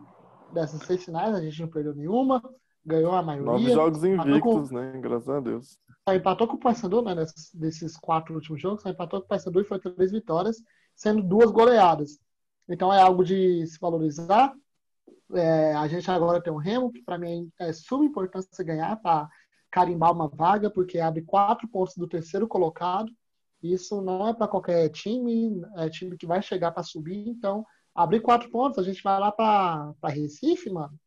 [0.53, 2.39] dessas seis finais, a gente não perdeu nenhuma,
[2.85, 3.53] ganhou a maioria.
[3.53, 4.75] Nove jogos invictos, com...
[4.75, 4.99] né?
[5.01, 5.79] Graças a Deus.
[6.07, 7.15] Só empatou com o Paysandu, né?
[7.15, 10.57] Nesses, desses quatro últimos jogos, só empatou com o Paysandu e foi três vitórias,
[10.95, 12.19] sendo duas goleadas.
[12.69, 14.53] Então é algo de se valorizar.
[15.33, 19.29] É, a gente agora tem o Remo, que para mim é suma importância ganhar para
[19.69, 23.11] carimbar uma vaga, porque abre quatro pontos do terceiro colocado.
[23.61, 27.27] Isso não é para qualquer time, é time que vai chegar para subir.
[27.27, 30.97] Então, abrir quatro pontos, a gente vai lá para Recife, mano.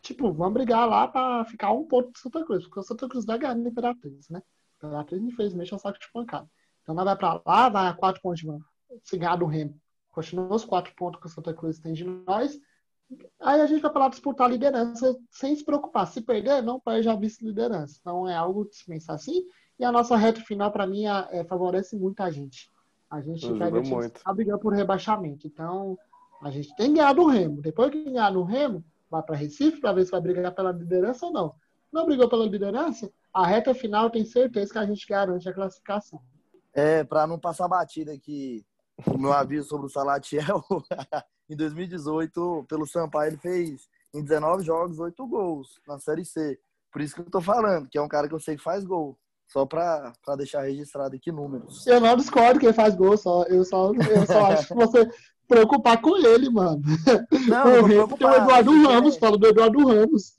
[0.00, 3.24] Tipo, vamos brigar lá para ficar um ponto do Santa Cruz, porque o Santa Cruz
[3.24, 4.42] vai ganhar no Imperatriz, né?
[4.76, 6.48] Imperatriz, infelizmente, é um saco de pancada.
[6.82, 8.48] Então, nós vai para lá, vai a quatro pontos de
[9.02, 9.80] se ganhar do Remo.
[10.14, 12.58] Continua os quatro pontos que o Santa Cruz tem de nós
[13.40, 16.06] Aí a gente vai para lá disputar a liderança sem se preocupar.
[16.06, 17.98] Se perder, não perde a vice-liderança.
[18.00, 19.44] Então é algo de se pensar assim.
[19.78, 22.70] E a nossa reta final, para mim, é, é, favorece muito a gente.
[23.10, 23.46] A gente
[24.24, 25.46] a brigar por rebaixamento.
[25.46, 25.98] Então,
[26.42, 27.60] a gente tem que ganhar do Remo.
[27.60, 31.26] Depois que ganhar no Remo, vai para Recife para ver se vai brigar pela liderança
[31.26, 31.54] ou não.
[31.92, 36.20] Não brigou pela liderança, a reta final, tenho certeza que a gente garante a classificação.
[36.72, 38.64] É, para não passar batida aqui,
[39.06, 40.64] o meu aviso sobre o Salatiel,
[41.48, 46.58] em 2018, pelo Sampaio, ele fez em 19 jogos, 8 gols na Série C.
[46.92, 48.84] Por isso que eu tô falando, que é um cara que eu sei que faz
[48.84, 49.18] gol.
[49.46, 51.86] Só pra, pra deixar registrado aqui números.
[51.86, 55.10] Eu não discordo que ele faz gol, só, eu, só, eu só acho que você
[55.46, 56.80] preocupar com ele, mano.
[57.48, 60.34] Não, Remo tem o Eduardo Ramos, fala do Eduardo Ramos.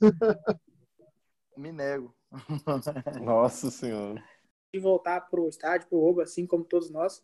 [1.56, 2.14] Me nego.
[3.22, 4.22] Nossa senhora.
[4.72, 7.22] E voltar pro estádio, pro Oba, assim como todos nós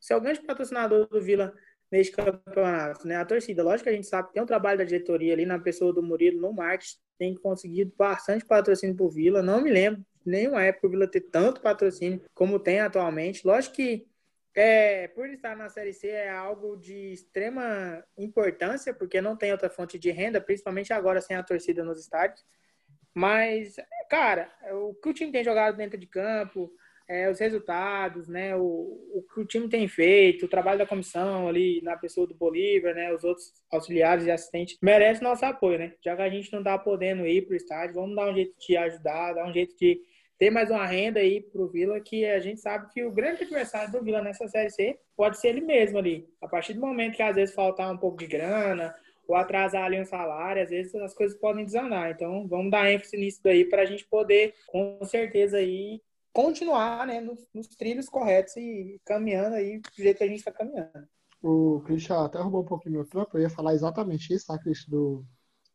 [0.00, 1.54] Esse é o grande patrocinador do Vila
[1.90, 3.16] neste campeonato, né?
[3.16, 5.58] A torcida, lógico que a gente sabe que tem um trabalho da diretoria ali na
[5.58, 9.40] pessoa do Murilo no marketing, tem conseguido bastante patrocínio pro Vila.
[9.40, 13.46] Não me lembro nenhuma época o Vila ter tanto patrocínio como tem atualmente.
[13.46, 14.08] Lógico que
[14.56, 19.70] é, por estar na Série C é algo de extrema importância, porque não tem outra
[19.70, 22.44] fonte de renda, principalmente agora sem a torcida nos estádios.
[23.14, 23.76] Mas,
[24.10, 26.70] cara, o que o time tem jogado dentro de campo,
[27.08, 31.46] é, os resultados, né, o, o que o time tem feito, o trabalho da comissão
[31.48, 35.92] ali na pessoa do Bolívar, né, os outros auxiliares e assistentes, merece nosso apoio, né?
[36.02, 38.54] Já que a gente não está podendo ir para o estádio, vamos dar um jeito
[38.58, 40.00] de ajudar, dar um jeito de
[40.38, 43.44] ter mais uma renda aí para o Vila, que a gente sabe que o grande
[43.44, 46.26] adversário do Vila nessa Série C pode ser ele mesmo ali.
[46.40, 48.94] A partir do momento que às vezes faltar um pouco de grana,
[49.26, 52.10] ou atrasar ali um salário, às vezes as coisas podem desandar.
[52.10, 56.00] Então, vamos dar ênfase nisso daí para a gente poder, com certeza, aí
[56.32, 60.50] continuar né, nos, nos, trilhos corretos e caminhando aí do jeito que a gente está
[60.50, 61.06] caminhando.
[61.40, 64.90] O Christian até roubou um pouquinho meu trampo, eu ia falar exatamente isso, tá, Christian?
[64.90, 65.24] Do,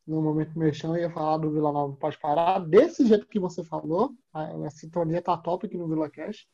[0.05, 3.63] no momento merchan, eu ia falar do Vila Nova pode parar, desse jeito que você
[3.63, 6.47] falou, a, a sintonia tá top aqui no Vila Cash.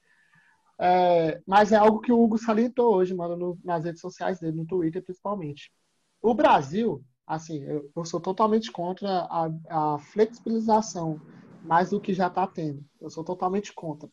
[0.77, 4.57] É, mas é algo que o Hugo salientou hoje, mano, no, nas redes sociais dele,
[4.57, 5.71] no Twitter principalmente.
[6.25, 11.21] O Brasil, assim, eu, eu sou totalmente contra a, a, flexibilização
[11.63, 12.83] mais do que já está tendo.
[12.99, 14.09] Eu sou totalmente contra.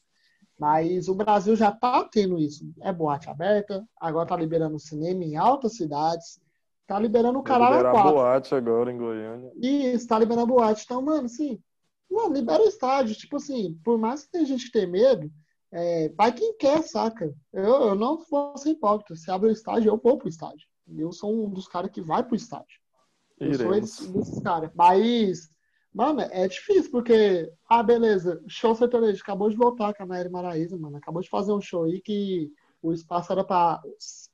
[0.59, 2.71] Mas o Brasil já está tendo isso.
[2.83, 6.39] É boate aberta, agora está liberando cinema em altas cidades,
[6.83, 8.13] está liberando o caralho a quatro.
[8.13, 9.51] boate agora em Goiânia.
[9.57, 10.83] E está liberando boate.
[10.85, 11.59] Então, mano, assim,
[12.11, 13.17] mano, libera o estádio.
[13.17, 15.33] Tipo assim, por mais que tenha gente que tenha medo,
[15.73, 17.35] é, vai quem quer, saca?
[17.51, 19.17] Eu, eu não vou ser hipócrita.
[19.17, 20.71] Se abre o estádio, eu vou pro estádio.
[20.97, 22.80] Eu sou um dos caras que vai pro estádio.
[23.38, 23.62] Eu Iremos.
[23.62, 24.70] sou esse, desses caras.
[24.74, 25.51] Mas,
[25.93, 30.76] mano, é difícil, porque, ah, beleza, show sertanejo, acabou de voltar com a Nair Maraíza,
[30.78, 30.97] mano.
[30.97, 33.80] Acabou de fazer um show aí que o espaço era pra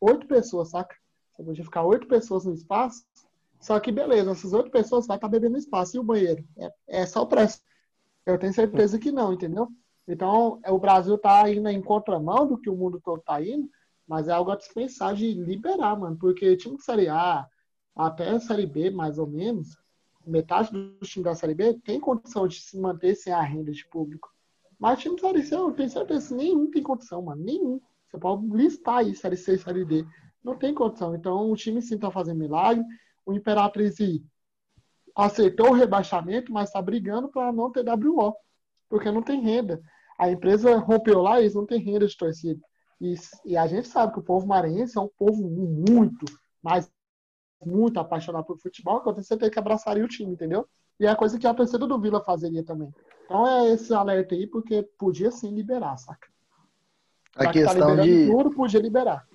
[0.01, 0.97] oito pessoas, saca?
[1.35, 3.05] Você podia ficar oito pessoas no espaço.
[3.61, 5.97] Só que, beleza, essas oito pessoas vai estar bebendo espaço.
[5.97, 6.45] E o banheiro?
[6.57, 7.61] É, é só o preço.
[8.25, 9.69] Eu tenho certeza que não, entendeu?
[10.07, 13.69] Então, o Brasil tá indo em contramão do que o mundo todo tá indo.
[14.09, 16.17] Mas é algo a dispensar de liberar, mano.
[16.19, 17.47] Porque time de Série A,
[17.95, 19.77] até a Série B, mais ou menos,
[20.27, 23.87] metade do time da Série B tem condição de se manter sem a renda de
[23.89, 24.33] público.
[24.79, 27.43] Mas time de Série C, eu tenho certeza nenhum tem condição, mano.
[27.43, 27.81] Nenhum.
[28.09, 30.07] Você pode listar aí Série C Série D.
[30.43, 31.15] Não tem condição.
[31.15, 32.85] Então o time sim tá fazendo milagre.
[33.27, 33.97] O Imperatriz
[35.15, 38.35] aceitou o rebaixamento, mas tá brigando para não ter WO.
[38.89, 39.83] Porque não tem renda.
[40.19, 42.61] A empresa rompeu lá eles não têm renda de torcida.
[43.01, 46.27] E, e, a gente sabe que o povo maranhense é um povo muito,
[46.63, 46.91] mas
[47.65, 50.69] muito apaixonado por futebol, que eu tenho certeza que abraçaria o time, entendeu?
[50.99, 52.93] E é a coisa que a torcida do Vila fazeria também.
[53.25, 56.29] Então é esse alerta aí, porque podia sim liberar, saca?
[57.37, 58.27] A Já questão que tá de.
[58.27, 59.29] Tudo, podia liberar.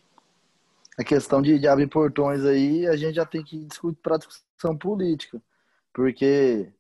[0.98, 4.78] A questão de, de abrir portões aí, a gente já tem que discutir para discussão
[4.78, 5.42] política.
[5.94, 6.72] Porque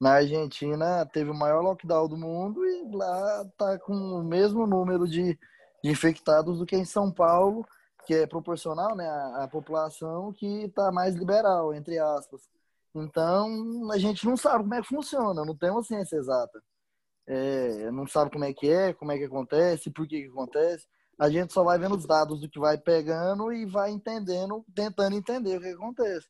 [0.00, 5.06] na Argentina teve o maior lockdown do mundo e lá tá com o mesmo número
[5.06, 5.38] de
[5.82, 7.66] de infectados do que em São Paulo,
[8.06, 12.42] que é proporcional né, à, à população que está mais liberal, entre aspas.
[12.94, 16.62] Então, a gente não sabe como é que funciona, não tem uma ciência exata.
[17.26, 20.86] É, não sabe como é que é, como é que acontece, por que, que acontece.
[21.18, 25.16] A gente só vai vendo os dados do que vai pegando e vai entendendo, tentando
[25.16, 26.26] entender o que acontece.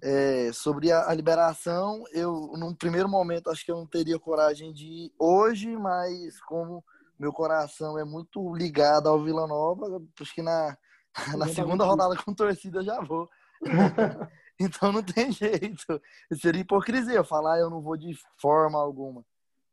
[0.00, 4.72] É, sobre a, a, liberação, eu, num primeiro momento, acho que eu não teria coragem
[4.72, 6.84] de ir hoje, mas como
[7.18, 10.76] meu coração é muito ligado ao Vila Nova, acho que na,
[11.36, 13.28] na segunda rodada com torcida eu já vou.
[14.60, 16.00] então não tem jeito.
[16.40, 19.24] Seria hipocrisia falar eu não vou de forma alguma.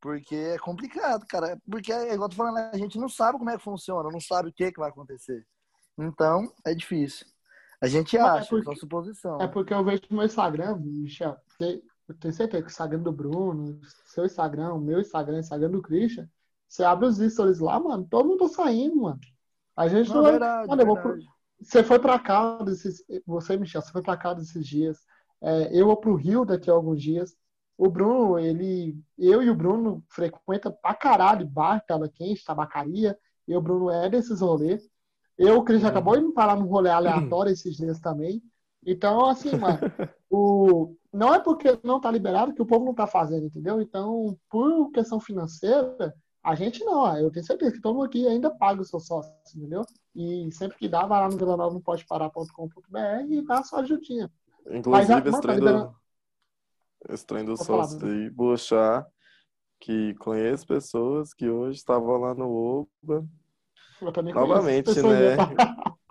[0.01, 1.59] Porque é complicado, cara.
[1.69, 4.21] Porque, é igual eu tô falando, a gente não sabe como é que funciona, não
[4.21, 5.45] sabe o que, que vai acontecer.
[5.97, 7.25] Então, é difícil.
[7.81, 9.41] A gente é acha, é porque, é suposição.
[9.41, 13.11] É porque eu vejo no meu Instagram, Michel, eu tenho certeza que o Instagram do
[13.11, 16.29] Bruno, seu Instagram, o meu Instagram, o Instagram do Christian,
[16.67, 19.19] você abre os stories lá, mano, todo mundo tá saindo, mano.
[19.75, 21.17] A gente não, não verdade, mano, Pro...
[21.61, 23.03] Você foi pra cá desses.
[23.25, 24.99] Você, Michel, você foi pra cá desses dias.
[25.41, 27.35] É, eu vou pro Rio daqui a alguns dias.
[27.77, 28.97] O Bruno, ele.
[29.17, 33.17] Eu e o Bruno frequenta pra caralho bar, tela quente, tabacaria.
[33.47, 34.89] E o Bruno é desses rolês.
[35.37, 35.89] Eu, o Cris uhum.
[35.89, 38.41] acabou de me falar num rolê aleatório esses dias também.
[38.85, 39.79] Então, assim, mano,
[40.29, 40.95] o...
[41.11, 43.81] não é porque não tá liberado que o povo não tá fazendo, entendeu?
[43.81, 46.13] Então, por questão financeira,
[46.45, 47.17] a gente não.
[47.17, 49.83] Eu tenho certeza que todo mundo aqui ainda paga o seu sócio, entendeu?
[50.15, 54.31] E sempre que dá, vai lá no vilanova.com.br e dá a sua ajudinha.
[54.69, 55.95] Inclusive, Mas, esse, trem do,
[57.09, 59.05] esse trem do sócio aí, Bochá,
[59.79, 63.27] que conheço pessoas que hoje estavam lá no Oba.
[63.99, 65.35] Novamente, né?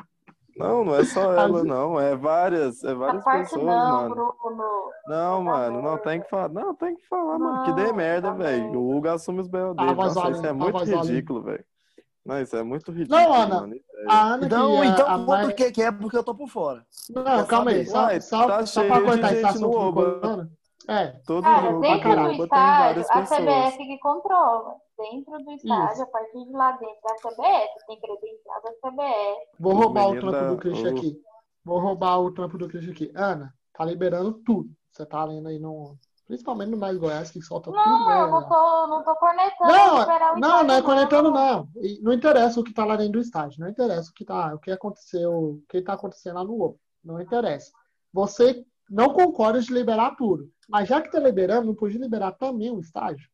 [0.57, 1.99] Não, não é só ela, não.
[1.99, 4.15] É várias, é várias pessoas, não, mano.
[4.15, 4.91] Bruno.
[5.07, 6.49] Não, mano, não tem que falar.
[6.49, 7.65] Não, tem que falar, não, mano.
[7.65, 8.79] Que dê merda, tá velho.
[8.79, 9.75] O Hugo assume os B.O.
[9.75, 9.95] dele.
[9.95, 11.65] Nossa, isso é muito ridículo, velho.
[12.25, 13.21] Não, isso é muito ridículo.
[13.21, 13.61] Não, Ana.
[13.61, 13.75] Mano.
[14.09, 16.49] A Ana então, que então a conta o que, que é porque eu tô por
[16.49, 16.87] fora.
[17.11, 17.85] Não, calma aí.
[17.85, 20.49] Só, Ué, só, tá só pra cortar esse assunto no Oba.
[20.89, 21.07] É.
[21.27, 24.75] Todo Cara, jogo, dentro do estádio, a CBF que controla.
[24.97, 26.03] Dentro do estádio, Isso.
[26.03, 29.47] a partir de lá dentro da CBF, tem credencial da CBF.
[29.59, 31.23] Vou roubar o trampo do Christian aqui.
[31.65, 33.13] Vou roubar o trampo do Christian aqui.
[33.15, 34.71] Ana, tá liberando tudo.
[34.93, 35.97] Você tá lendo aí no.
[36.27, 37.91] Principalmente no Mais Goiás, que solta não, tudo.
[37.91, 38.31] Não, né?
[38.31, 39.73] não tô, não tô cornetando.
[39.73, 41.69] Não, não, não é cornetando, não.
[42.01, 43.61] Não interessa o que tá lá dentro do estádio.
[43.61, 46.81] Não interessa o que, tá, o que aconteceu, o que tá acontecendo lá no outro.
[47.05, 47.73] Não interessa.
[48.13, 50.49] Você não concorda de liberar tudo.
[50.69, 53.29] Mas já que tá liberando, não podia liberar também o estágio?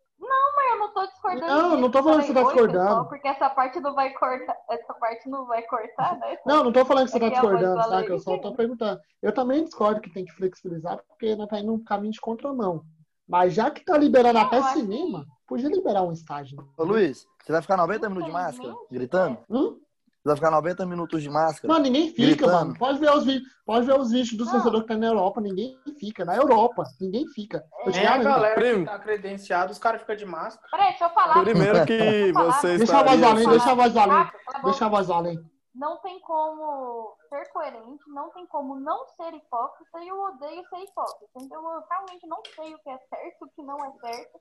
[1.36, 1.98] Não, não tô.
[1.98, 3.08] Não, falando que você tá discordando.
[3.08, 6.38] porque essa parte não vai cortar, essa parte não vai cortar, né?
[6.46, 8.08] Não, não tô falando que você é tá discordando, saca?
[8.08, 9.00] Eu só tô perguntando.
[9.22, 12.82] Eu também discordo que tem que flexibilizar, porque não tá indo num caminho de contramão.
[13.28, 15.46] Mas já que tá liberando não, até cinema, que...
[15.46, 16.58] podia liberar um estágio.
[16.76, 19.38] Ô, Luiz, você vai ficar 90 minutos de máscara, gritando?
[19.48, 19.78] Hum?
[20.24, 21.72] Vai ficar 90 minutos de máscara.
[21.72, 22.52] Mano, ninguém fica, gritando.
[22.52, 22.78] mano.
[22.78, 25.78] Pode ver os vídeos, pode ver os vídeos do torcedor que tá na Europa, ninguém
[25.98, 26.24] fica.
[26.24, 27.64] Na Europa, ninguém fica.
[27.86, 28.84] Eu é, a galera Primo.
[28.84, 30.68] que tá credenciado, os caras ficam de máscara.
[30.70, 31.42] Peraí, deixa eu falar.
[31.42, 34.30] Primeiro que vocês Deixa a voz além, deixa a voz além.
[34.64, 35.50] Deixa a voz além
[35.80, 40.80] não tem como ser coerente, não tem como não ser hipócrita e eu odeio ser
[40.80, 41.32] hipócrita.
[41.40, 44.40] Então eu realmente não sei o que é certo, o que não é certo.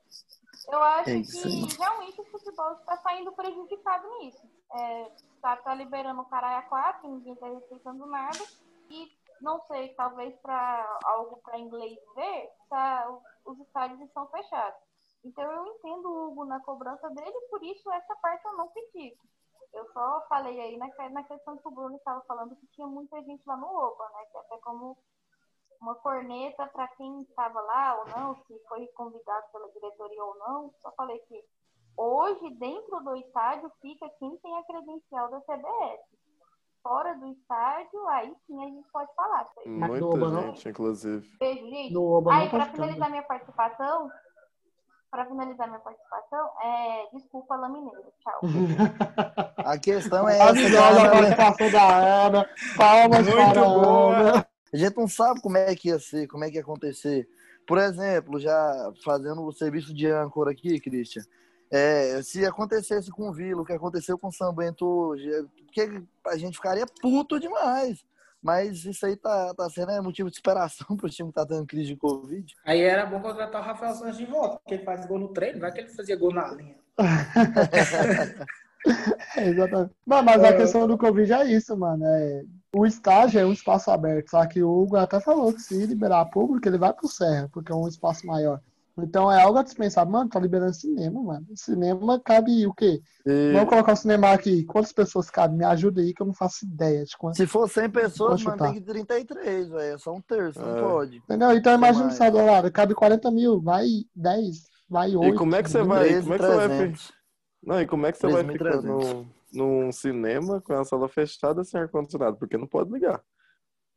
[0.68, 4.42] Eu acho é que realmente o futebol está saindo prejudicado nisso.
[4.74, 5.12] É,
[5.42, 8.44] tá, tá liberando o caralho a quatro, ninguém tá respeitando nada.
[8.90, 9.08] E
[9.42, 13.10] não sei, talvez para algo para inglês ver, tá,
[13.46, 14.80] os estádios estão fechados.
[15.24, 19.28] Então eu entendo o Hugo na cobrança dele, por isso essa parte eu não critico.
[19.74, 23.22] Eu só falei aí na, na questão que o Bruno estava falando que tinha muita
[23.24, 24.26] gente lá no Oba, né?
[24.32, 24.98] Que até como
[25.80, 30.74] uma corneta para quem estava lá ou não, se foi convidado pela diretoria ou não.
[30.82, 31.46] Só falei que
[31.98, 36.00] hoje, dentro do estádio, fica quem tem a credencial da CBS.
[36.82, 39.48] Fora do estádio, aí sim a gente pode falar.
[39.66, 40.72] Muita Oba, gente, não?
[40.72, 41.38] inclusive.
[41.38, 41.94] Beijo, gente.
[42.32, 44.10] Aí, para finalizar minha participação,
[45.12, 48.14] para finalizar minha participação, é desculpa, Lamineiro.
[48.20, 48.40] Tchau.
[49.58, 50.52] A questão é essa.
[50.52, 52.50] a participação da Ana.
[52.78, 54.16] Palmas Muito para boa.
[54.18, 54.48] Ana.
[54.72, 57.28] A gente não sabe como é que ia ser, como é que ia acontecer.
[57.68, 61.24] Por exemplo, já fazendo o serviço de âncora aqui, Christian,
[61.72, 65.44] é, se acontecesse com o Vila, o que aconteceu com o São Bento hoje, é,
[66.28, 68.04] a gente ficaria puto demais.
[68.42, 71.66] Mas isso aí tá, tá sendo é, motivo de esperação pro time que tá tendo
[71.66, 72.54] crise de Covid.
[72.66, 75.60] Aí era bom contratar o Rafael Santos de volta, porque ele faz gol no treino,
[75.60, 76.76] vai que ele fazia gol na linha.
[79.38, 79.94] é, exatamente.
[80.08, 80.58] Não, mas a é.
[80.58, 82.06] questão do Covid é isso, mano.
[82.06, 82.44] É,
[82.74, 86.26] o estágio é um espaço aberto, só que o Hugo até falou que se liberar
[86.26, 88.62] público, ele vai pro Serra, porque é um espaço maior.
[89.04, 90.08] Então é algo a dispensar.
[90.08, 91.46] Mano, tá liberando cinema, mano.
[91.56, 93.02] Cinema cabe o quê?
[93.26, 93.52] E...
[93.54, 94.64] Vamos colocar o cinema aqui.
[94.66, 95.58] Quantas pessoas cabe?
[95.58, 97.38] Me ajuda aí que eu não faço ideia de quantas.
[97.38, 99.96] Se for 100 pessoas, mano, tem que 33, velho.
[99.96, 100.64] É só um terço, é.
[100.64, 101.18] não pode.
[101.18, 101.54] Entendeu?
[101.54, 104.58] Então imagina o estado lá, cabe 40 mil, vai 10,
[104.90, 105.34] vai 8.
[105.34, 106.08] E como é que você vai.
[106.08, 106.94] 13, como é que você vai.
[107.62, 111.10] Não, e como é que você 3, vai ficar no, num cinema com a sala
[111.10, 112.38] fechada sem ar-condicionado?
[112.38, 113.22] Porque não pode ligar.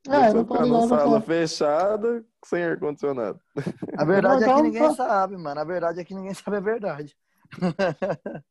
[0.09, 0.89] É, não pode ligar.
[0.89, 3.39] sala fechada sem ar-condicionado.
[3.97, 5.61] A verdade é que ninguém sabe, mano.
[5.61, 7.17] A verdade é que ninguém sabe a verdade.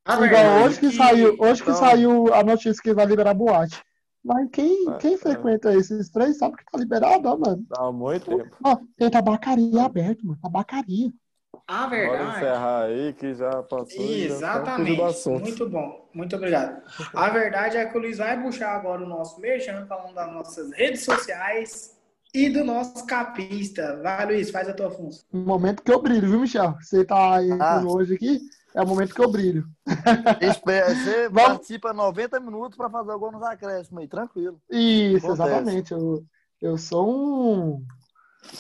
[0.06, 1.80] A verdade hoje que, que saiu, hoje que então...
[1.82, 3.84] saiu a notícia que vai liberar boate.
[4.24, 5.18] Mas quem, é, quem é.
[5.18, 7.66] frequenta esses três sabe que tá liberado, ó, mano.
[7.76, 8.56] Há muito tempo.
[8.64, 10.40] Ó, tem tabacaria aberto, mano.
[10.40, 11.12] Tabacaria.
[11.68, 12.24] A verdade.
[12.24, 14.04] Bora encerrar aí que já passou.
[14.04, 15.24] Exatamente.
[15.24, 16.10] Já Muito bom.
[16.14, 16.82] Muito obrigado.
[17.14, 20.72] A verdade é que o Luiz vai puxar agora o nosso merchan, falando das nossas
[20.72, 21.98] redes sociais
[22.34, 24.00] e do nosso capista.
[24.02, 25.24] Vai, Luiz, faz a tua função.
[25.32, 26.76] O momento que eu brilho, viu, Michel?
[26.82, 27.82] Você tá aí ah.
[27.86, 28.40] hoje aqui,
[28.74, 29.66] é o momento que eu brilho.
[29.86, 31.50] Você Vamos...
[31.50, 34.60] participa 90 minutos para fazer alguns acréscimos aí, tranquilo.
[34.70, 35.50] Isso, Acontece.
[35.50, 35.92] exatamente.
[35.92, 36.26] Eu,
[36.62, 37.86] eu sou um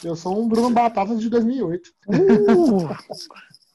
[0.03, 1.89] Eu sou um Bruno Batata de 2008.
[2.07, 2.89] Uh!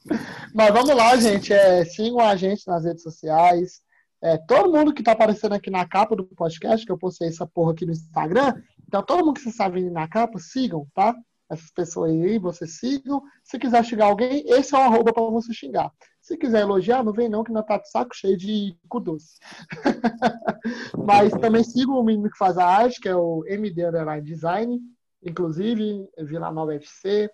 [0.53, 1.53] Mas vamos lá, gente.
[1.53, 3.81] É, sigam a gente nas redes sociais.
[4.21, 7.45] É, todo mundo que tá aparecendo aqui na capa do podcast, que eu postei essa
[7.45, 8.53] porra aqui no Instagram.
[8.87, 11.15] Então, todo mundo que você sabe na capa, sigam, tá?
[11.49, 13.21] Essas pessoas aí, vocês sigam.
[13.43, 15.91] Se quiser xingar alguém, esse é o arroba pra você xingar.
[16.21, 19.37] Se quiser elogiar, não vem não, que não tá de saco cheio de cu doce.
[21.05, 24.79] Mas também sigam o menino que faz a arte, que é o MD Underline Design.
[25.27, 27.29] Inclusive, Vila Nova FC,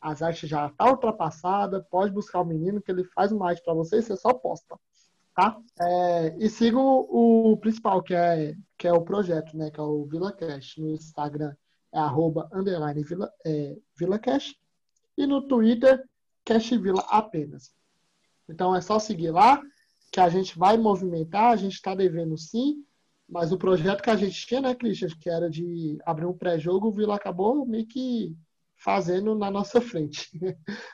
[0.00, 3.74] as artes já tá ultrapassada, pode buscar o menino que ele faz uma arte para
[3.74, 4.78] você e você só posta,
[5.34, 5.58] tá?
[5.78, 9.70] É, e sigam o, principal, que é, que é o projeto, né?
[9.70, 10.80] Que é o VilaCast.
[10.80, 11.54] No Instagram
[11.92, 14.58] é arroba, underline Vila, é, VilaCast.
[15.16, 16.02] E no Twitter,
[16.80, 17.74] Vila apenas.
[18.48, 19.60] Então é só seguir lá,
[20.10, 22.82] que a gente vai movimentar, a gente está devendo sim,
[23.28, 26.88] mas o projeto que a gente tinha, né, Christian, que era de abrir um pré-jogo,
[26.88, 28.34] o Vila acabou meio que
[28.76, 30.30] fazendo na nossa frente.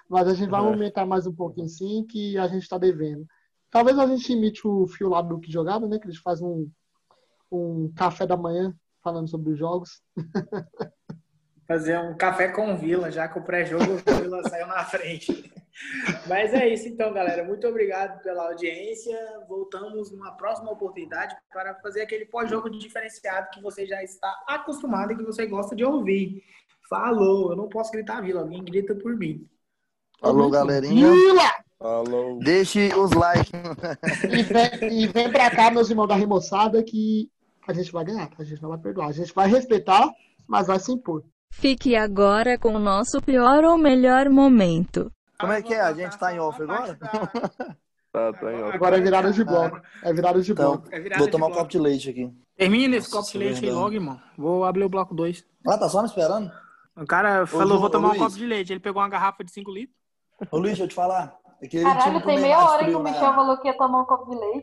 [0.08, 0.64] Mas a gente vai é.
[0.64, 3.24] aumentar mais um pouquinho sim, que a gente está devendo.
[3.70, 5.98] Talvez a gente imite o fio lá do que jogava, né?
[5.98, 6.70] Que eles fazem um,
[7.50, 10.02] um café da manhã falando sobre os jogos.
[11.66, 15.52] Fazer um café com o Vila, já que o pré-jogo o Vila saiu na frente.
[16.28, 17.44] Mas é isso então, galera.
[17.44, 19.16] Muito obrigado pela audiência.
[19.48, 25.16] Voltamos numa próxima oportunidade para fazer aquele pós-jogo diferenciado que você já está acostumado e
[25.16, 26.42] que você gosta de ouvir.
[26.88, 29.48] Falou, eu não posso gritar Vila, alguém grita por mim.
[30.20, 31.10] Falou, galerinha.
[31.10, 31.64] Vila!
[31.78, 32.38] Falou.
[32.38, 33.50] Deixe os likes.
[34.24, 37.28] E vem, e vem pra cá, meus irmãos da remoçada, que
[37.66, 39.08] a gente vai ganhar, a gente não vai perdoar.
[39.08, 40.08] A gente vai respeitar,
[40.46, 41.24] mas vai se impor.
[41.50, 45.10] Fique agora com o nosso pior ou melhor momento.
[45.44, 45.80] Como é que é?
[45.80, 46.96] A gente tá em off agora?
[48.12, 48.74] Tá, tá em off.
[48.74, 49.80] Agora é virada de bloco.
[50.02, 50.88] É virada de Então, bloco.
[50.90, 52.32] É virada vou tomar um copo de leite aqui.
[52.56, 54.20] Termina esse copo de leite aí logo, irmão.
[54.38, 55.44] Vou abrir o bloco 2.
[55.66, 56.50] Ah, tá só me esperando?
[56.96, 58.72] O cara falou, vou tomar ô, um copo de leite.
[58.72, 59.98] Ele pegou uma garrafa de 5 litros.
[60.50, 61.36] Ô, Luiz, deixa eu te falar.
[61.60, 64.38] É Caralho, tem meia hora que o Michel falou que ia tomar um copo de
[64.38, 64.62] leite.